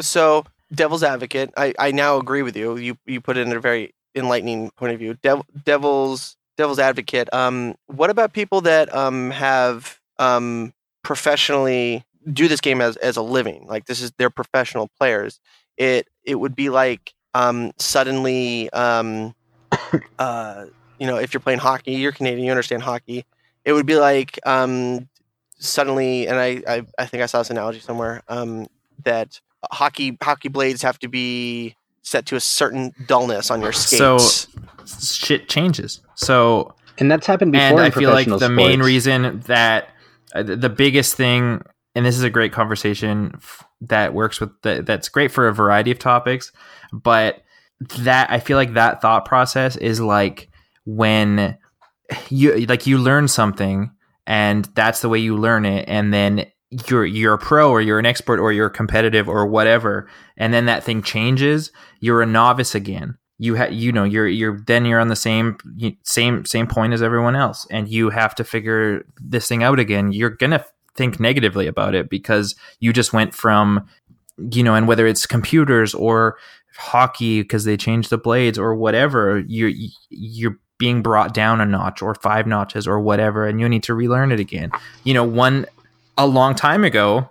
[0.00, 0.44] so
[0.74, 3.94] devil's advocate I, I now agree with you you you put it in a very
[4.14, 5.14] enlightening point of view.
[5.22, 12.60] Dev, devil's devil's advocate um what about people that um have um professionally do this
[12.60, 13.66] game as as a living?
[13.66, 15.40] Like this is they're professional players.
[15.76, 19.34] It it would be like um suddenly um
[20.18, 20.66] uh
[20.98, 23.24] you know if you're playing hockey you're canadian you understand hockey.
[23.64, 25.08] It would be like um
[25.58, 28.66] suddenly and i i, I think i saw this analogy somewhere um
[29.04, 29.40] that
[29.70, 34.48] hockey hockey blades have to be set to a certain dullness on your So- skates.
[35.16, 36.00] Shit changes.
[36.16, 37.64] So and that's happened before.
[37.66, 39.88] and in I feel like the professional main reason that
[40.34, 41.62] uh, the the biggest thing,
[41.94, 45.54] and this is a great conversation f- that works with the, that's great for a
[45.54, 46.52] variety of topics,
[46.92, 47.42] but
[48.00, 50.50] that I feel like that thought process is like
[50.84, 51.56] when
[52.28, 53.90] you like you learn something
[54.26, 56.46] and that's the way you learn it and then
[56.88, 60.66] you're you're a pro or you're an expert or you're competitive or whatever and then
[60.66, 61.70] that thing changes
[62.02, 63.16] you're a novice again.
[63.38, 65.56] You ha- you know you're you're then you're on the same
[66.02, 70.12] same same point as everyone else and you have to figure this thing out again.
[70.12, 70.64] You're going to
[70.94, 73.86] think negatively about it because you just went from
[74.50, 76.36] you know and whether it's computers or
[76.76, 79.72] hockey because they changed the blades or whatever you're
[80.10, 83.94] you're being brought down a notch or five notches or whatever and you need to
[83.94, 84.70] relearn it again.
[85.04, 85.66] You know one
[86.16, 87.30] a long time ago,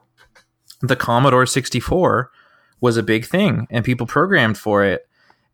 [0.82, 2.32] the Commodore 64
[2.80, 5.08] was a big thing and people programmed for it.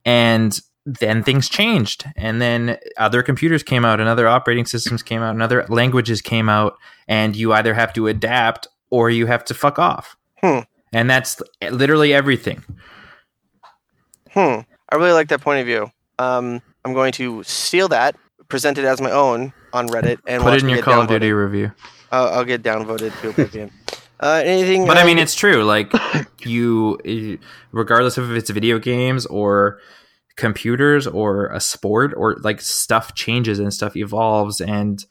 [0.06, 2.06] And then things changed.
[2.16, 6.22] And then other computers came out and other operating systems came out and other languages
[6.22, 6.78] came out.
[7.08, 10.16] And you either have to adapt or you have to fuck off.
[10.42, 10.60] Hmm.
[10.94, 12.64] And that's literally everything.
[14.32, 14.62] Hmm.
[14.90, 15.92] I really like that point of view.
[16.20, 18.16] Um, I'm going to steal that,
[18.48, 21.10] present it as my own on Reddit, and Put watch it in your Call of.
[21.10, 21.74] Duty review.
[22.12, 23.72] I'll, I'll get downvoted to oblivion.
[24.20, 24.86] uh, anything?
[24.86, 25.64] But I um, mean, it's true.
[25.64, 25.92] Like
[26.46, 27.40] you,
[27.72, 29.80] regardless of if it's video games or
[30.36, 35.04] computers or a sport or like stuff changes and stuff evolves and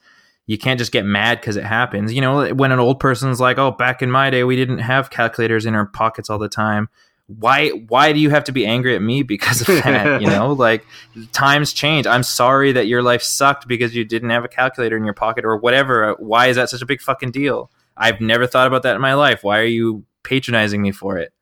[0.46, 2.12] you can't just get mad because it happens.
[2.12, 5.10] You know, when an old person's like, "Oh, back in my day, we didn't have
[5.10, 6.88] calculators in our pockets all the time."
[7.28, 7.70] Why?
[7.70, 10.20] Why do you have to be angry at me because of that?
[10.22, 10.86] you know, like
[11.32, 12.06] times change.
[12.06, 15.44] I'm sorry that your life sucked because you didn't have a calculator in your pocket
[15.44, 16.14] or whatever.
[16.18, 17.70] Why is that such a big fucking deal?
[17.96, 19.42] I've never thought about that in my life.
[19.42, 21.32] Why are you patronizing me for it?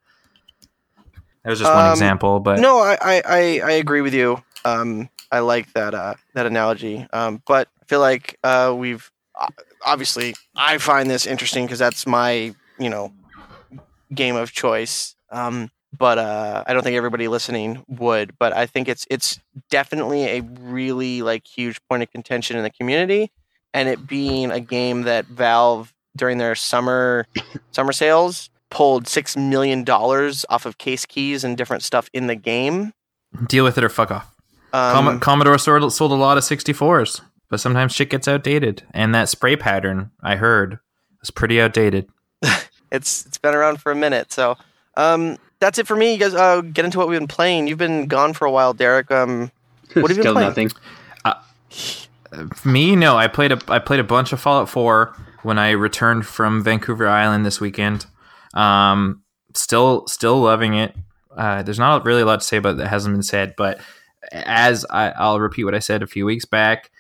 [1.43, 4.43] That was just one Um, example, but no, I, I, I, I agree with you.
[4.65, 7.07] Um, I like that uh, that analogy.
[7.13, 9.49] Um, but I feel like uh, we've uh,
[9.85, 13.13] obviously I find this interesting because that's my you know
[14.15, 15.17] game of choice.
[15.35, 18.37] Um, but uh, I don't think everybody listening would.
[18.39, 19.39] But I think it's it's
[19.71, 23.31] definitely a really like huge point of contention in the community,
[23.73, 27.27] and it being a game that Valve during their summer
[27.71, 32.35] summer sales pulled six million dollars off of case keys and different stuff in the
[32.35, 32.93] game.
[33.47, 34.35] deal with it or fuck off.
[34.73, 38.83] Um, Com- Commodore sold, sold a lot of 64s, but sometimes shit gets outdated.
[38.93, 40.81] And that spray pattern I heard
[41.21, 42.09] was pretty outdated.
[42.91, 44.57] it's it's been around for a minute, so
[44.97, 46.13] um, that's it for me.
[46.13, 47.67] You guys uh, get into what we've been playing.
[47.69, 49.11] You've been gone for a while, Derek.
[49.11, 49.51] Um,
[49.95, 50.49] What have you been playing?
[50.49, 50.71] nothing.
[52.55, 53.17] For me, no.
[53.17, 57.07] I played a I played a bunch of Fallout 4 when I returned from Vancouver
[57.07, 58.07] Island this weekend.
[58.55, 59.23] Um,
[59.55, 60.97] still still loving it.
[61.37, 63.81] Uh, there's not really a lot to say about it that hasn't been said, but
[64.33, 66.91] as I, I'll repeat what I said a few weeks back,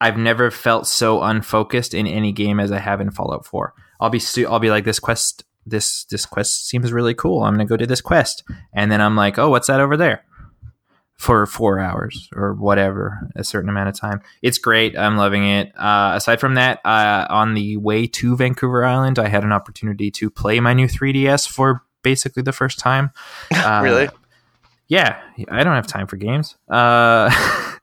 [0.00, 3.74] I've never felt so unfocused in any game as I have in Fallout 4.
[4.00, 7.42] I'll be I'll be like this quest this this quest seems really cool.
[7.42, 8.42] I'm gonna go do this quest,
[8.72, 10.24] and then I'm like, oh, what's that over there?
[11.16, 14.22] For four hours or whatever, a certain amount of time.
[14.40, 14.96] It's great.
[14.98, 15.70] I'm loving it.
[15.78, 20.10] Uh, aside from that, uh, on the way to Vancouver Island, I had an opportunity
[20.12, 23.10] to play my new 3DS for basically the first time.
[23.54, 24.08] Uh, Really?
[24.88, 26.56] Yeah, I don't have time for games.
[26.70, 27.30] Uh,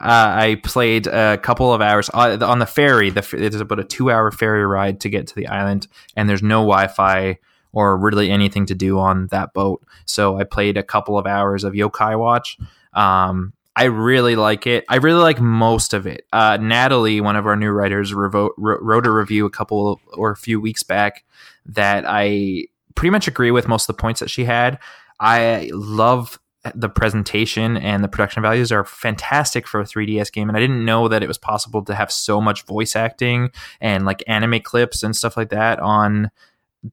[0.00, 3.10] uh, I played a couple of hours uh, on the ferry.
[3.10, 5.86] The, it's about a two-hour ferry ride to get to the island,
[6.16, 7.38] and there's no Wi-Fi
[7.72, 9.84] or really anything to do on that boat.
[10.06, 12.58] So I played a couple of hours of Yokai Watch.
[12.92, 14.84] Um, I really like it.
[14.88, 16.26] I really like most of it.
[16.32, 20.36] Uh, Natalie, one of our new writers, revo- wrote a review a couple or a
[20.36, 21.24] few weeks back
[21.66, 24.78] that I pretty much agree with most of the points that she had.
[25.18, 26.38] I love
[26.74, 30.48] the presentation and the production values are fantastic for a 3DS game.
[30.48, 33.50] And I didn't know that it was possible to have so much voice acting
[33.80, 36.30] and like anime clips and stuff like that on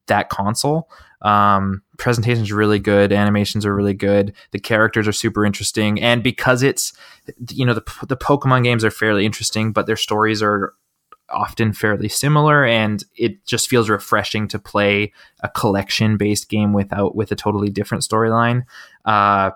[0.07, 0.89] that console.
[1.21, 3.13] Um, presentation is really good.
[3.13, 4.33] Animations are really good.
[4.51, 6.01] The characters are super interesting.
[6.01, 6.93] And because it's,
[7.49, 10.73] you know, the, the Pokemon games are fairly interesting, but their stories are
[11.33, 15.11] often fairly similar and it just feels refreshing to play
[15.41, 18.63] a collection based game without with a totally different storyline
[19.05, 19.51] uh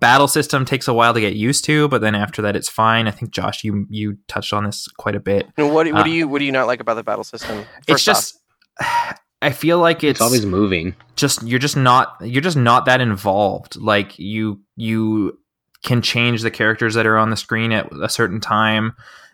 [0.00, 3.08] battle system takes a while to get used to but then after that it's fine
[3.08, 6.04] i think josh you you touched on this quite a bit what do- what Uh,
[6.04, 7.64] do you what do you not like about the battle system?
[7.88, 8.16] it's First off.
[8.16, 8.38] just
[9.42, 10.94] i feel like It's, it's, always moving.
[11.16, 15.38] just you're just not you're just not that involved like you you
[15.82, 18.92] can change the characters that are on the screen at a certain time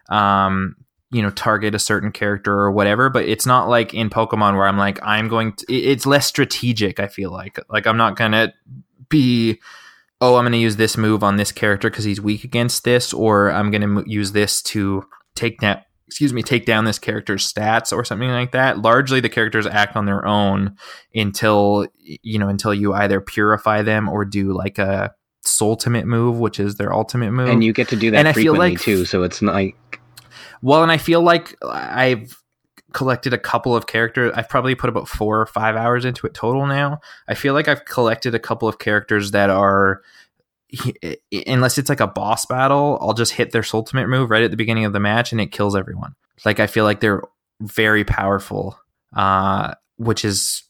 [0.08, 0.76] um
[1.10, 4.66] you know target a certain character or whatever but it's not like in pokemon where
[4.66, 7.58] i'm like i'm going to it's less strategic i feel like.
[7.68, 8.52] Like i'm not gonna
[9.08, 9.60] be
[10.20, 13.50] oh i'm gonna use this move on this character because he's weak against this or
[13.52, 15.04] i'm gonna use this to
[15.34, 18.78] take that excuse me take down this character's stats or something like that.
[18.78, 20.76] Largely the characters act on their own
[21.14, 25.12] until you know until you either purify them or do like a
[25.44, 27.48] soul soultimate move which is their ultimate move.
[27.48, 30.00] And you get to do that And I feel like- too, so it's not like
[30.62, 32.36] well, and I feel like I've
[32.92, 34.32] collected a couple of characters.
[34.34, 37.00] I've probably put about four or five hours into it total now.
[37.28, 40.02] I feel like I've collected a couple of characters that are,
[41.46, 44.56] unless it's like a boss battle, I'll just hit their ultimate move right at the
[44.56, 46.14] beginning of the match and it kills everyone.
[46.44, 47.22] Like I feel like they're
[47.60, 48.78] very powerful,
[49.14, 50.62] uh, which is.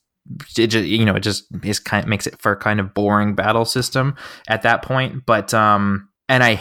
[0.59, 2.93] It just, you know, it just is kind of makes it for a kind of
[2.93, 4.17] boring battle system
[4.49, 5.25] at that point.
[5.25, 6.59] But um, and I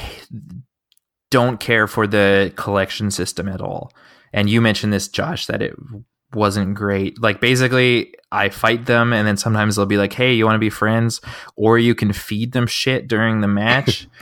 [1.36, 3.92] don't care for the collection system at all.
[4.32, 5.76] And you mentioned this, Josh, that it
[6.34, 7.22] wasn't great.
[7.22, 10.60] Like basically, I fight them, and then sometimes they'll be like, "Hey, you want to
[10.60, 11.20] be friends?"
[11.58, 14.08] Or you can feed them shit during the match.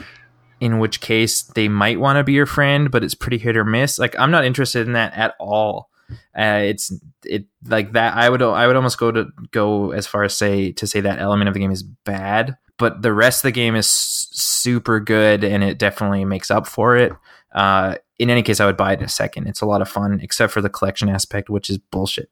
[0.60, 3.64] in which case they might want to be your friend, but it's pretty hit or
[3.64, 3.98] miss.
[3.98, 5.90] Like I'm not interested in that at all.
[6.34, 6.92] Uh, it's
[7.24, 8.16] it like that.
[8.16, 11.18] I would I would almost go to go as far as say to say that
[11.18, 15.44] element of the game is bad, but the rest of the game is super good
[15.44, 17.12] and it definitely makes up for it.
[17.54, 19.46] Uh, in any case, I would buy it in a second.
[19.46, 22.30] It's a lot of fun, except for the collection aspect, which is bullshit.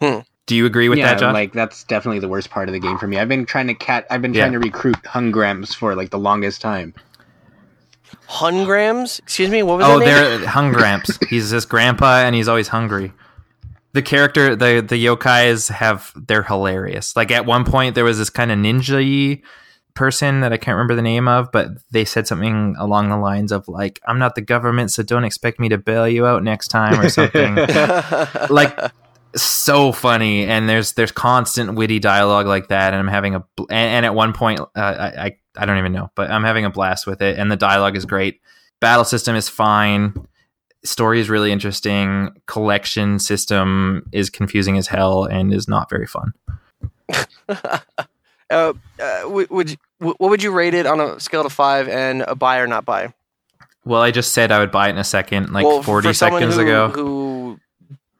[0.00, 0.20] Hmm.
[0.46, 1.34] Do you agree with yeah, that, John?
[1.34, 3.18] like that's definitely the worst part of the game for me.
[3.18, 4.06] I've been trying to cat.
[4.10, 4.60] I've been trying Yeah.
[4.60, 6.94] to recruit Hungrams for like the longest time.
[8.28, 9.18] Hungrams?
[9.18, 10.08] Excuse me, what was oh, name?
[10.08, 11.26] they're Hungramps.
[11.28, 13.12] he's this grandpa, and he's always hungry.
[13.92, 17.16] The character, the the yokais have they're hilarious.
[17.16, 19.42] Like at one point, there was this kind of ninja
[19.96, 23.50] person that I can't remember the name of, but they said something along the lines
[23.50, 26.68] of like, "I'm not the government, so don't expect me to bail you out next
[26.68, 27.56] time" or something.
[28.50, 28.78] like
[29.36, 30.44] so funny.
[30.44, 34.06] And there's there's constant witty dialogue like that and i'm having a bl- and, and
[34.06, 37.06] at one point uh, I, I i don't even know but i'm having a blast
[37.06, 38.40] with it and the dialogue is great.
[38.78, 40.14] Battle system is fine.
[40.84, 42.30] Story is really interesting.
[42.46, 46.32] Collection system is confusing as hell and is not very fun
[48.50, 52.34] uh, uh, would, what would you rate it on a scale to five and a
[52.34, 53.12] buy or not buy?
[53.84, 56.12] well i just said i would buy it in a second like well, 40 for
[56.12, 57.60] seconds who, ago who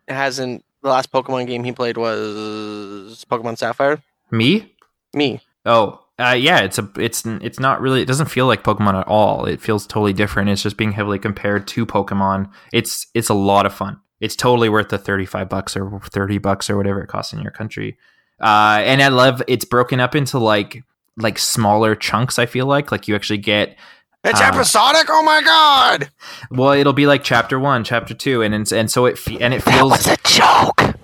[0.07, 4.03] hasn't the last Pokemon game he played was Pokemon Sapphire.
[4.31, 4.73] me
[5.13, 5.41] Me.
[5.65, 9.09] Oh, uh, yeah, it's a it's it's not really it doesn't feel like Pokemon at
[9.09, 9.45] all.
[9.45, 10.49] It feels totally different.
[10.49, 12.51] It's just being heavily compared to Pokemon.
[12.73, 14.01] It's it's a lot of fun.
[14.21, 17.51] It's totally worth the 35 bucks or 30 bucks or whatever it costs in your
[17.51, 17.99] country.
[18.41, 20.83] Uh, and I love it's broken up into like
[21.17, 22.93] like smaller chunks, I feel like.
[22.93, 23.77] Like you actually get
[24.25, 25.07] It's Uh, episodic.
[25.09, 26.11] Oh my god!
[26.51, 29.55] well, it'll be like chapter 1, chapter 2 and it's, and so it fe- and
[29.55, 30.97] it feels a joke.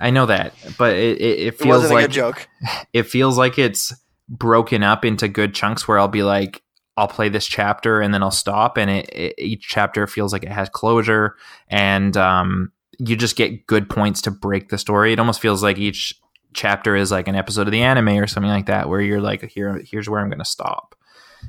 [0.00, 2.48] I know that, but it it, it It feels a like joke.
[2.92, 3.92] it feels like it's
[4.28, 6.62] broken up into good chunks where I'll be like,
[6.96, 10.42] I'll play this chapter and then I'll stop, and it, it, each chapter feels like
[10.42, 11.36] it has closure,
[11.68, 15.12] and um, you just get good points to break the story.
[15.12, 16.14] It almost feels like each
[16.52, 19.42] chapter is like an episode of the anime or something like that, where you're like,
[19.50, 20.94] here, here's where I'm going to stop.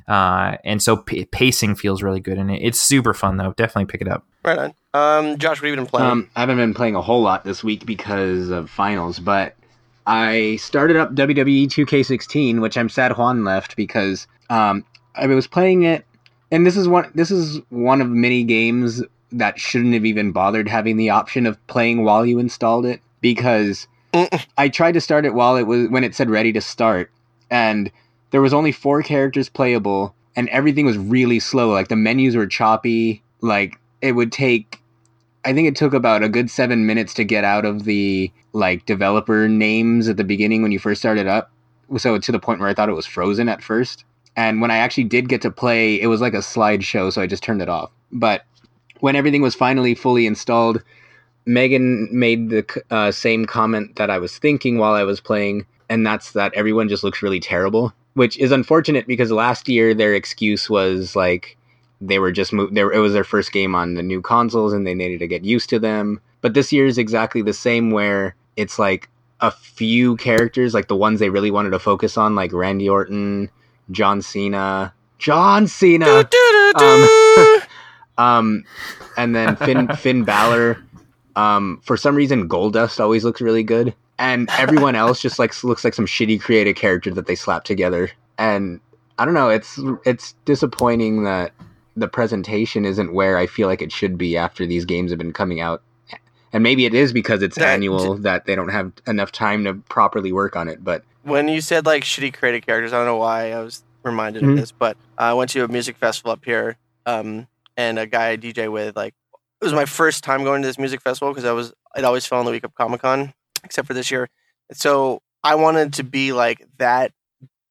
[0.08, 2.62] Uh, and so p- pacing feels really good in it.
[2.62, 3.54] It's super fun though.
[3.58, 4.26] Definitely pick it up.
[4.43, 4.74] Right on.
[4.93, 6.10] Um, Josh, what have you been playing?
[6.10, 9.56] Um, I haven't been playing a whole lot this week because of finals, but
[10.08, 14.84] I started up WWE 2K16, which I'm sad Juan left because um,
[15.16, 16.06] I was playing it,
[16.52, 20.68] and this is one this is one of many games that shouldn't have even bothered
[20.68, 23.88] having the option of playing while you installed it because
[24.57, 27.12] I tried to start it while it was when it said ready to start,
[27.49, 27.91] and
[28.32, 31.72] there was only four characters playable, and everything was really slow.
[31.72, 33.24] Like the menus were choppy.
[33.41, 34.82] Like it would take
[35.43, 38.86] I think it took about a good seven minutes to get out of the like
[38.86, 41.51] developer names at the beginning when you first started up.
[41.97, 44.05] So to the point where I thought it was frozen at first.
[44.36, 47.28] And when I actually did get to play, it was like a slideshow, so I
[47.28, 47.91] just turned it off.
[48.12, 48.45] But
[48.99, 50.84] when everything was finally fully installed,
[51.45, 56.05] Megan made the uh, same comment that I was thinking while I was playing, and
[56.05, 60.69] that's that everyone just looks really terrible, which is unfortunate because last year their excuse
[60.69, 61.57] was like
[62.01, 62.75] they were just moved.
[62.75, 65.45] There, it was their first game on the new consoles, and they needed to get
[65.45, 66.19] used to them.
[66.41, 69.07] But this year is exactly the same, where it's like
[69.39, 73.49] a few characters, like the ones they really wanted to focus on, like Randy Orton,
[73.91, 77.61] John Cena, John Cena, Do-do-do-do.
[78.17, 78.63] um,
[79.17, 80.83] and then Finn Finn Balor.
[81.36, 85.84] Um, for some reason, Goldust always looks really good, and everyone else just like looks
[85.84, 88.10] like some shitty creative character that they slapped together.
[88.38, 88.80] And
[89.18, 91.51] I don't know, it's it's disappointing that
[91.95, 95.34] the presentation isn't where I feel like it should be after these games have been
[95.34, 95.81] coming out.
[96.53, 99.73] And maybe it is because it's That- annual that they don't have enough time to
[99.73, 100.84] properly work on it.
[100.84, 104.43] But when you said like shitty creative characters, I don't know why I was reminded
[104.43, 104.51] Mhm.
[104.51, 107.47] of this, but I went to a music festival up here, um,
[107.77, 109.14] and a guy I DJ with, like,
[109.61, 112.25] it was my first time going to this music festival because I was it always
[112.25, 113.33] fell on the week of Comic Con,
[113.63, 114.29] except for this year.
[114.73, 117.11] So I wanted to be like that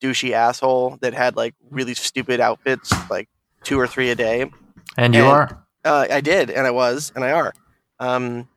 [0.02, 3.28] douchey asshole that had like really stupid outfits, like
[3.64, 4.50] two or three a day.
[4.96, 5.66] And you And- are.
[5.82, 7.54] Uh, I did, and I was, and I are.
[7.98, 8.48] Um,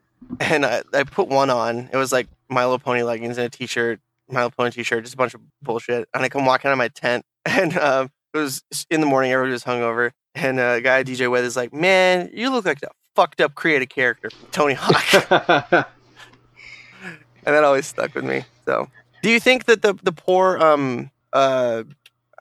[0.41, 1.89] and I, I put one on.
[1.93, 5.14] It was like My Little Pony leggings and a t-shirt, My Little Pony t-shirt, just
[5.14, 6.10] a bunch of bullshit.
[6.14, 9.31] And I come walking out of my tent, and um, it was in the morning.
[9.31, 12.89] Everybody was hungover, and a guy DJ with is like, "Man, you look like a
[13.15, 15.34] fucked up creative character, Tony Hawk."
[17.45, 18.45] and that always stuck with me.
[18.65, 18.88] So,
[19.22, 21.84] do you think that the the poor um uh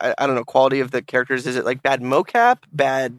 [0.01, 3.17] I, I don't know quality of the characters is it like bad mocap, bad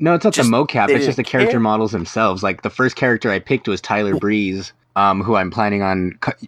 [0.00, 1.60] no, it's not Just- the mocap; it's just the character care?
[1.60, 2.42] models themselves.
[2.42, 6.12] Like the first character I picked was Tyler Breeze, um, who I'm planning on.
[6.20, 6.40] Cut-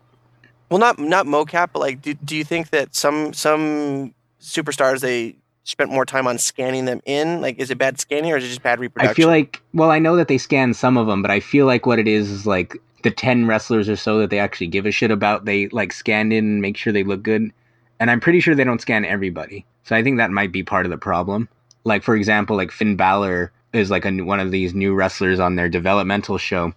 [0.69, 5.37] Well, not not mocap, but like, do, do you think that some some superstars they
[5.67, 7.41] spent more time on scanning them in?
[7.41, 9.11] Like, is it bad scanning or is it just bad reproduction?
[9.11, 11.67] I feel like, well, I know that they scan some of them, but I feel
[11.67, 14.87] like what it is is like the 10 wrestlers or so that they actually give
[14.87, 17.53] a shit about, they like scan in and make sure they look good.
[17.99, 19.67] And I'm pretty sure they don't scan everybody.
[19.85, 21.49] So I think that might be part of the problem.
[21.85, 25.57] Like, for example, like Finn Balor is like a, one of these new wrestlers on
[25.57, 26.73] their developmental show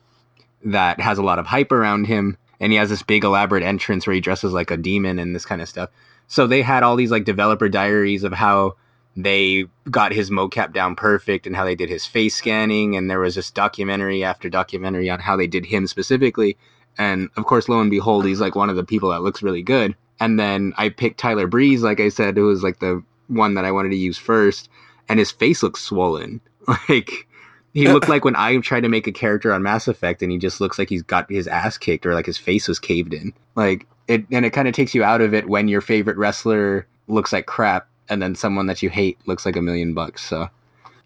[0.66, 2.38] that has a lot of hype around him.
[2.60, 5.46] And he has this big elaborate entrance where he dresses like a demon and this
[5.46, 5.90] kind of stuff.
[6.30, 8.76] So they had all these like developer diaries of how
[9.18, 13.20] they got his mocap down perfect and how they did his face scanning and there
[13.20, 16.56] was this documentary after documentary on how they did him specifically.
[17.00, 19.64] And of course lo and behold he's like one of the people that looks really
[19.64, 19.96] good.
[20.20, 23.66] And then i picked tyler breeze like i said who was like the one that
[23.66, 24.70] i wanted to use first
[25.10, 26.42] and his face looks swollen.
[26.88, 27.28] Like
[27.74, 30.38] he looked like when i tried to make a character on mass effect and he
[30.38, 33.34] just looks like he's got his ass kicked or like his face was caved in.
[33.56, 36.86] Like it and it kind of takes you out of it when your favorite wrestler
[37.08, 40.26] looks like crap and then someone that you hate looks like a million bucks.
[40.26, 40.50] So,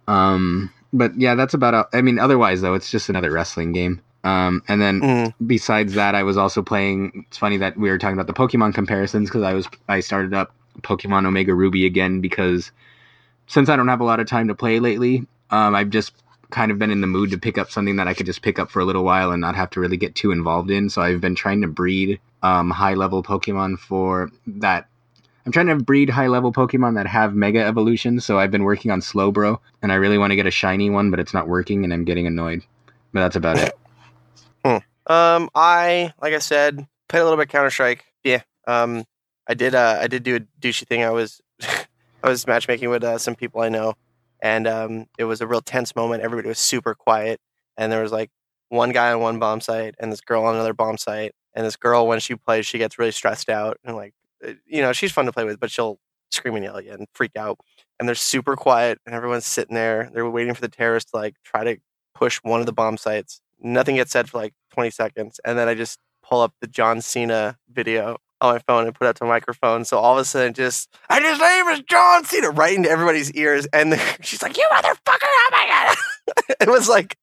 [0.08, 1.90] um, but yeah, that's about.
[1.94, 4.02] I mean, otherwise though, it's just another wrestling game.
[4.24, 5.34] Um, and then Mm.
[5.46, 7.26] besides that, I was also playing.
[7.28, 10.34] It's funny that we were talking about the Pokemon comparisons because I was I started
[10.34, 12.72] up Pokemon Omega Ruby again because
[13.48, 16.14] since I don't have a lot of time to play lately, um, I've just
[16.52, 18.60] kind of been in the mood to pick up something that I could just pick
[18.60, 20.90] up for a little while and not have to really get too involved in.
[20.90, 24.88] So I've been trying to breed um, high level Pokemon for that.
[25.46, 28.24] I'm trying to breed high level Pokemon that have mega evolutions.
[28.24, 31.12] So I've been working on Slowbro, and I really want to get a shiny one,
[31.12, 32.64] but it's not working, and I'm getting annoyed.
[33.12, 33.74] But that's about it.
[35.08, 38.06] Um, I like I said, played a little bit Counter Strike.
[38.24, 38.42] Yeah.
[38.68, 39.06] Um,
[39.48, 39.76] I did.
[39.76, 41.04] Uh, I did do a douchey thing.
[41.04, 43.96] I was, I was matchmaking with uh, some people I know,
[44.42, 46.24] and um, it was a real tense moment.
[46.24, 47.42] Everybody was super quiet,
[47.78, 48.32] and there was like
[48.70, 51.34] one guy on one bomb site and this girl on another bomb site.
[51.56, 54.14] And this girl, when she plays, she gets really stressed out and like,
[54.46, 56.00] uh, you know, she's fun to play with, but she'll
[56.32, 57.60] scream and yell at you and freak out.
[58.00, 60.10] And they're super quiet, and everyone's sitting there.
[60.14, 61.78] They're waiting for the terrorists to like try to
[62.16, 63.40] push one of the bomb sites.
[63.62, 67.02] Nothing gets said for like 20 seconds, and then I just pull up the John
[67.02, 69.86] Cena video on my phone and put it up to my microphone.
[69.86, 73.32] So all of a sudden, just and his name is John Cena right into everybody's
[73.34, 74.98] ears, and she's like, "You motherfucker!
[75.24, 77.18] Oh my god!" it was like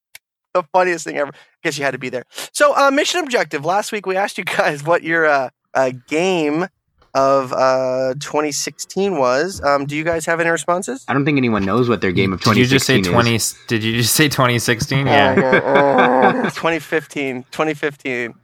[0.54, 1.32] the funniest thing ever.
[1.32, 2.24] I guess you had to be there.
[2.52, 3.64] So, uh, mission objective.
[3.64, 6.66] Last week we asked you guys what your uh, uh, game
[7.14, 9.60] of uh, 2016 was.
[9.64, 11.04] Um, do you guys have any responses?
[11.08, 13.52] I don't think anyone knows what their game of Did you just say 2016 is.
[13.52, 15.08] 20 Did you just say 2016?
[15.08, 15.34] Oh, Yeah.
[16.34, 16.42] oh, oh.
[16.50, 17.42] 2015.
[17.50, 18.34] 2015.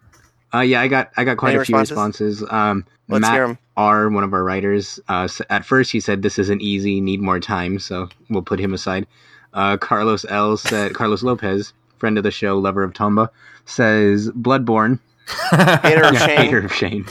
[0.54, 2.40] Uh, yeah, I got I got quite Any a few responses?
[2.40, 2.52] responses.
[2.52, 3.58] Um, Let's Matt hear them.
[3.76, 7.38] R, one of our writers, uh, at first he said this isn't easy, need more
[7.40, 9.06] time, so we'll put him aside.
[9.52, 13.28] Uh, Carlos L said Carlos Lopez, friend of the show, lover of Tomba,
[13.64, 14.98] says Bloodborne.
[15.82, 16.38] Hater of Yeah, Shane.
[16.38, 17.06] hater of Shane.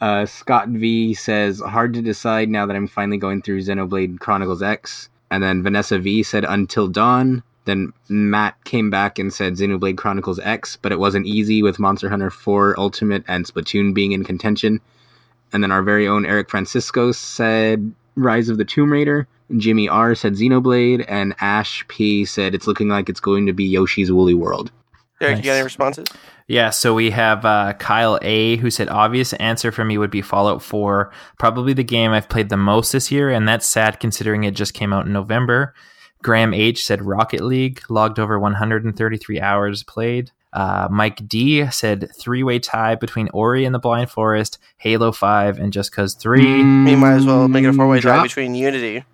[0.00, 4.62] Uh, Scott V says hard to decide now that I'm finally going through Xenoblade Chronicles
[4.62, 5.08] X.
[5.30, 7.42] And then Vanessa V said Until Dawn.
[7.64, 12.10] Then Matt came back and said Xenoblade Chronicles X, but it wasn't easy with Monster
[12.10, 14.80] Hunter 4 Ultimate and Splatoon being in contention.
[15.52, 19.28] And then our very own Eric Francisco said Rise of the Tomb Raider.
[19.56, 23.64] Jimmy R said Xenoblade, and Ash P said it's looking like it's going to be
[23.64, 24.70] Yoshi's Woolly World.
[25.20, 26.06] Derek, you got any responses?
[26.46, 30.22] Yeah, so we have uh, Kyle A, who said obvious answer for me would be
[30.22, 34.44] Fallout 4, probably the game I've played the most this year, and that's sad considering
[34.44, 35.74] it just came out in November.
[36.22, 40.32] Graham H said Rocket League, logged over 133 hours played.
[40.54, 45.58] Uh, Mike D said three way tie between Ori and the Blind Forest, Halo 5,
[45.58, 46.40] and Just Cause 3.
[46.84, 48.24] We might as well make it a four way drive Drop.
[48.26, 49.04] between Unity.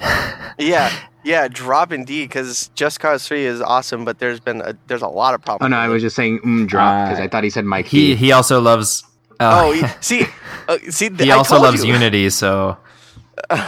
[0.58, 0.90] yeah,
[1.24, 5.08] yeah, drop indeed because Just Cause Three is awesome, but there's been a, there's a
[5.08, 5.66] lot of problems.
[5.66, 7.86] Oh no, I was just saying mm, drop because Uh, I thought he said Mike.
[7.86, 8.14] He, D.
[8.16, 9.04] he also loves.
[9.40, 10.24] Oh, Oh, he- see,
[10.68, 11.92] uh, see, he I also told loves you.
[11.92, 12.76] Unity, so.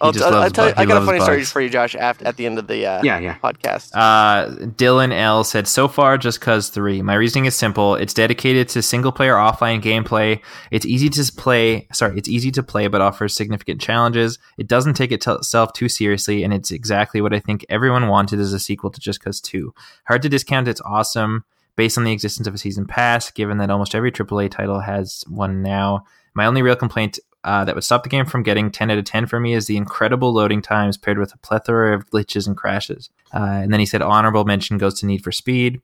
[0.00, 1.52] I'll, just I'll- I'll tell you, I got a loves funny story bugs.
[1.52, 3.36] for you, Josh, after, at the end of the uh, yeah, yeah.
[3.38, 3.90] podcast.
[3.94, 7.02] Uh, Dylan L said, so far, just cause three.
[7.02, 7.94] My reasoning is simple.
[7.96, 10.40] It's dedicated to single player offline gameplay.
[10.70, 11.88] It's easy to play.
[11.92, 14.38] Sorry, it's easy to play, but offers significant challenges.
[14.56, 18.52] It doesn't take itself too seriously, and it's exactly what I think everyone wanted as
[18.52, 19.74] a sequel to Just Cause Two.
[20.06, 20.68] Hard to discount.
[20.68, 21.44] It's awesome
[21.76, 23.30] based on the existence of a season pass.
[23.30, 26.04] Given that almost every AAA title has one now.
[26.34, 29.04] My only real complaint uh, that would stop the game from getting 10 out of
[29.04, 32.56] 10 for me is the incredible loading times paired with a plethora of glitches and
[32.56, 33.10] crashes.
[33.32, 35.80] Uh, and then he said honorable mention goes to Need for Speed.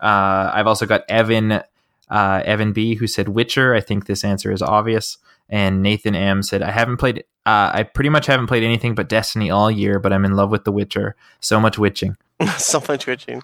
[0.00, 1.62] Uh, I've also got Evan
[2.10, 3.74] uh, Evan B who said Witcher.
[3.74, 5.18] I think this answer is obvious.
[5.50, 7.24] And Nathan M said I haven't played.
[7.46, 10.50] Uh, I pretty much haven't played anything but Destiny all year, but I'm in love
[10.50, 11.16] with The Witcher.
[11.40, 12.16] So much witching.
[12.58, 13.42] so much witching.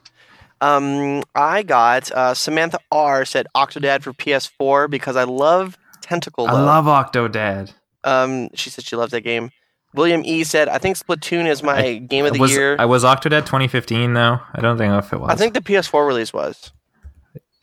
[0.60, 6.46] Um, I got uh, Samantha R said Octodad for PS4 because I love Tentacle.
[6.46, 6.84] I Love.
[6.86, 7.72] love Octodad.
[8.04, 9.50] Um, she said she loves that game.
[9.94, 12.76] William E said I think Splatoon is my I- game of the was, year.
[12.78, 14.38] I was Octodad 2015 though.
[14.52, 15.30] I don't think if it was.
[15.30, 16.72] I think the PS4 release was.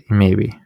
[0.10, 0.58] maybe.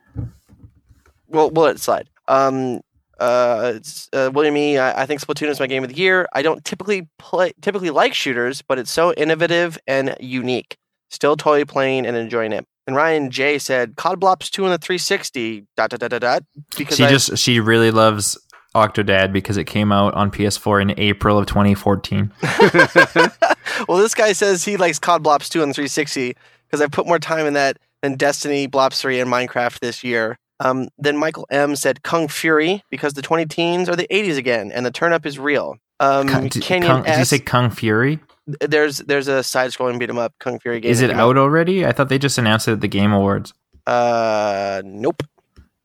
[1.27, 2.07] Well, we'll let it slide.
[2.27, 2.81] Um,
[3.19, 3.79] uh,
[4.13, 4.77] uh, William E.
[4.77, 6.27] I, I think Splatoon is my game of the year.
[6.33, 10.77] I don't typically play, typically like shooters, but it's so innovative and unique.
[11.09, 12.65] Still totally playing and enjoying it.
[12.87, 15.65] And Ryan J said COD Blops 2 on the 360.
[15.75, 16.43] Dot dot dot dot dot.
[16.77, 18.37] Because She I, just she really loves
[18.75, 22.31] Octodad because it came out on PS4 in April of 2014.
[23.87, 26.35] well, this guy says he likes COD Blops 2 on the 360
[26.67, 30.37] because I put more time in that than Destiny, Blops 3, and Minecraft this year.
[30.59, 34.71] Um, then Michael M said Kung Fury because the 20 teens are the 80s again
[34.71, 35.77] and the turn up is real.
[35.99, 38.19] Um, Kung- Kenyon Kung- did you say Kung Fury?
[38.61, 40.91] There's there's a side scrolling beat 'em up Kung Fury game.
[40.91, 41.85] Is it out already?
[41.85, 43.53] I thought they just announced it at the Game Awards.
[43.87, 45.23] Uh, nope.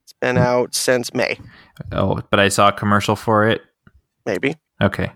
[0.03, 1.39] It's been out since May,
[1.91, 3.61] Oh, but I saw a commercial for it.
[4.25, 4.55] maybe.
[4.81, 5.11] Okay.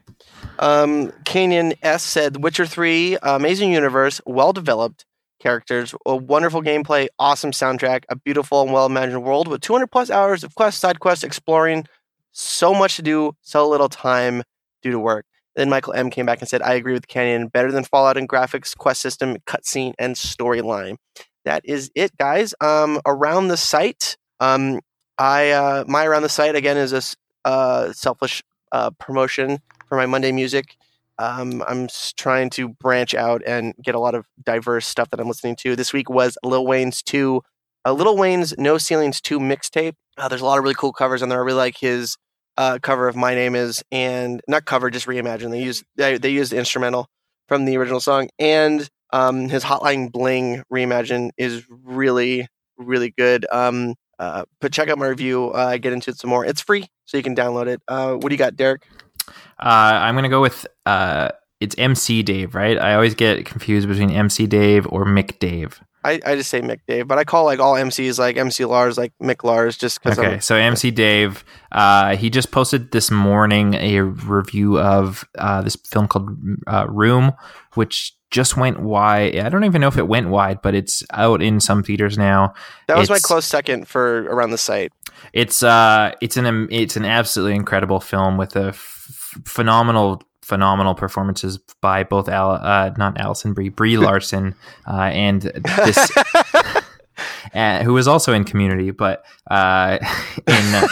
[0.60, 5.06] Um, Canyon S said Witcher 3, amazing universe, well developed
[5.40, 10.10] characters, a wonderful gameplay, awesome soundtrack, a beautiful and well imagined world with 200 plus
[10.10, 11.86] hours of quest, side quests, exploring,
[12.32, 14.44] so much to do, so little time
[14.82, 15.26] due to work.
[15.56, 18.28] Then Michael M came back and said, I agree with Canyon, better than Fallout in
[18.28, 20.98] graphics, quest system, cutscene, and storyline.
[21.46, 22.54] That is it, guys.
[22.60, 24.82] Um, around the site, um,
[25.18, 27.02] I uh, my around the site again is a
[27.48, 30.76] uh, selfish uh, promotion for my Monday music.
[31.18, 31.88] Um, I'm
[32.18, 35.76] trying to branch out and get a lot of diverse stuff that I'm listening to.
[35.76, 37.42] This week was Lil Wayne's two,
[37.86, 39.94] uh, Lil Wayne's No Ceilings two mixtape.
[40.18, 41.40] Uh, there's a lot of really cool covers on there.
[41.40, 42.18] I really like his
[42.58, 45.52] uh, cover of My Name Is, and not cover, just reimagined.
[45.52, 47.08] They used they, they used the instrumental
[47.48, 53.46] from the original song, and um, his Hotline Bling reimagine is really really good.
[53.52, 55.52] Um, uh, but check out my review.
[55.52, 56.46] Uh, get into it some more.
[56.46, 57.82] It's free, so you can download it.
[57.88, 58.88] Uh, what do you got, Derek?
[59.28, 61.30] Uh, I'm gonna go with uh,
[61.60, 62.78] it's MC Dave, right?
[62.78, 65.82] I always get confused between MC Dave or Mick Dave.
[66.06, 68.96] I, I just say Mick Dave, but I call like all MCs like MC Lars,
[68.96, 73.74] like Mick Lars, just because Okay, so MC Dave, uh, he just posted this morning
[73.74, 76.30] a review of uh, this film called
[76.68, 77.34] uh, Room,
[77.74, 79.36] which just went wide.
[79.36, 82.54] I don't even know if it went wide, but it's out in some theaters now.
[82.88, 84.94] that was my close second for around the site.
[85.34, 91.58] It's uh, it's an it's an absolutely incredible film with a f- phenomenal phenomenal performances
[91.82, 94.54] by both Al, uh, not Alison Brie, Brie Larson,
[94.88, 96.12] uh, and this
[97.56, 99.98] uh, who was also in Community, but uh,
[100.48, 100.88] in uh,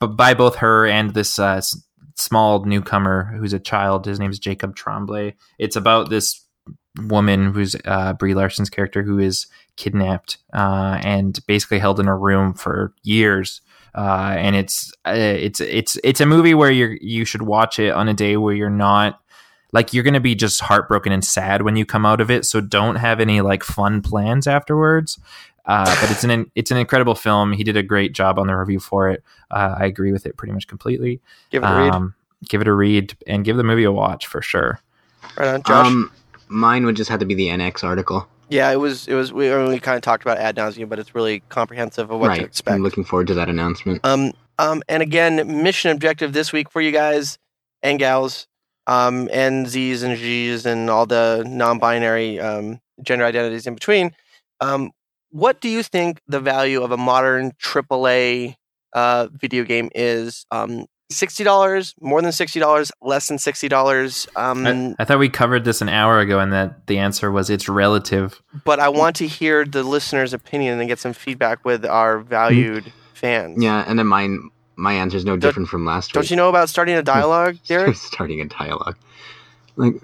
[0.00, 1.82] but by both her and this uh, s-
[2.16, 4.06] small newcomer who's a child.
[4.06, 5.34] His name is Jacob Tremblay.
[5.58, 6.42] It's about this
[6.98, 12.16] woman who's uh, Brie Larson's character who is kidnapped uh, and basically held in a
[12.16, 13.60] room for years.
[13.94, 17.92] Uh, and it's uh, it's it's it's a movie where you you should watch it
[17.92, 19.20] on a day where you're not
[19.72, 22.44] like you're gonna be just heartbroken and sad when you come out of it.
[22.44, 25.18] So don't have any like fun plans afterwards.
[25.66, 27.52] Uh, but it's an it's an incredible film.
[27.52, 29.22] He did a great job on the review for it.
[29.50, 31.20] Uh, I agree with it pretty much completely.
[31.50, 31.94] Give it a read.
[31.94, 32.14] Um,
[32.48, 34.80] give it a read and give the movie a watch for sure.
[35.38, 35.86] Right on, Josh.
[35.86, 36.12] Um,
[36.48, 38.28] mine would just have to be the NX article.
[38.48, 39.08] Yeah, it was.
[39.08, 39.32] It was.
[39.32, 42.40] We, we kind of talked about ad nauseum, but it's really comprehensive of what right.
[42.40, 42.74] to expect.
[42.74, 44.00] I'm looking forward to that announcement.
[44.04, 47.38] Um, um, and again, mission objective this week for you guys
[47.82, 48.46] and gals,
[48.86, 54.14] um, and Z's and G's and all the non-binary um, gender identities in between.
[54.60, 54.92] Um,
[55.30, 58.54] what do you think the value of a modern AAA
[58.92, 60.46] uh, video game is?
[60.50, 64.26] Um, sixty dollars, more than sixty dollars, less than sixty dollars.
[64.36, 67.50] Um, I, I thought we covered this an hour ago, and that the answer was
[67.50, 68.40] it's relative.
[68.64, 72.92] but I want to hear the listener's opinion and get some feedback with our valued
[73.12, 73.62] fans.
[73.62, 76.30] Yeah, and then mine, my answer is no different from last Don't week.
[76.30, 77.96] you know about starting a dialogue, Derek?
[78.14, 78.96] Starting a dialogue.
[79.76, 79.94] Like,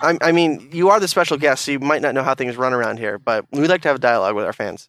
[0.00, 2.56] I, I mean, you are the special guest, so you might not know how things
[2.56, 4.88] run around here, but we like to have a dialogue with our fans.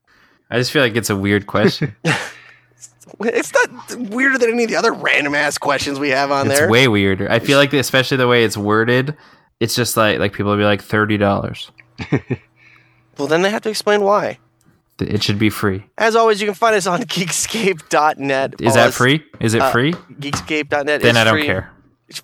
[0.50, 1.96] I just feel like it's a weird question.
[3.22, 6.56] It's not weirder than any of the other random ass questions we have on it's
[6.58, 6.66] there.
[6.68, 7.30] It's way weirder.
[7.32, 9.16] I feel like, especially the way it's worded,
[9.60, 11.72] it's just like like people will be like thirty dollars.
[13.18, 14.40] well, then they have to explain why.
[15.00, 15.84] It should be free.
[15.98, 18.56] As always, you can find us on geekscape.net.
[18.62, 19.24] Is that us- free?
[19.40, 19.94] Is it uh, free?
[19.94, 21.12] Geekscape.net is free.
[21.12, 21.46] Then is I don't free.
[21.46, 21.72] care.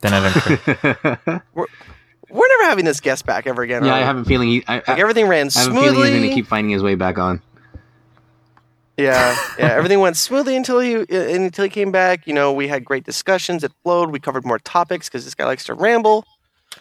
[0.01, 0.33] Then I don't
[1.23, 1.43] care.
[2.29, 3.85] We're never having this guest back ever again.
[3.85, 4.63] yeah, are I have a feeling he.
[4.67, 6.83] I, Like I, everything ran I have a feeling he's going to keep finding his
[6.83, 7.41] way back on.
[8.97, 9.65] Yeah, yeah.
[9.73, 12.27] Everything went smoothly until he uh, until he came back.
[12.27, 13.63] You know, we had great discussions.
[13.63, 14.11] It flowed.
[14.11, 16.25] We covered more topics because this guy likes to ramble.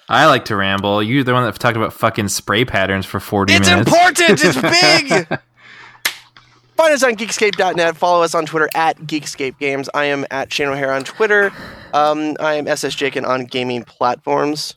[0.09, 1.03] I like to ramble.
[1.03, 3.89] You're the one that talked about fucking spray patterns for 40 It's minutes.
[3.89, 4.45] It's important.
[4.45, 5.41] It's big.
[6.77, 7.97] Find us on Geekscape.net.
[7.97, 9.89] Follow us on Twitter at Geekscape Games.
[9.95, 11.51] I am at Shane O'Hare on Twitter.
[11.95, 14.75] Um, I am SS Jakin on gaming platforms.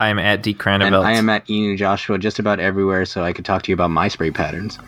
[0.00, 0.52] I'm at D.
[0.52, 1.04] And Cranevelt.
[1.04, 3.90] I am at Enu Joshua just about everywhere, so I could talk to you about
[3.90, 4.78] my spray patterns.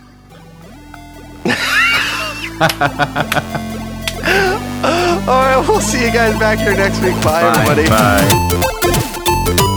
[5.29, 7.15] All right, we'll see you guys back here next week.
[7.23, 7.43] Bye.
[7.43, 7.63] Bye.
[7.63, 7.89] everybody.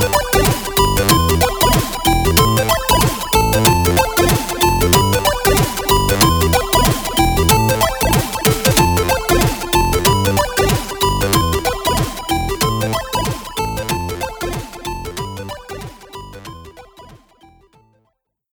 [0.10, 0.20] Bye.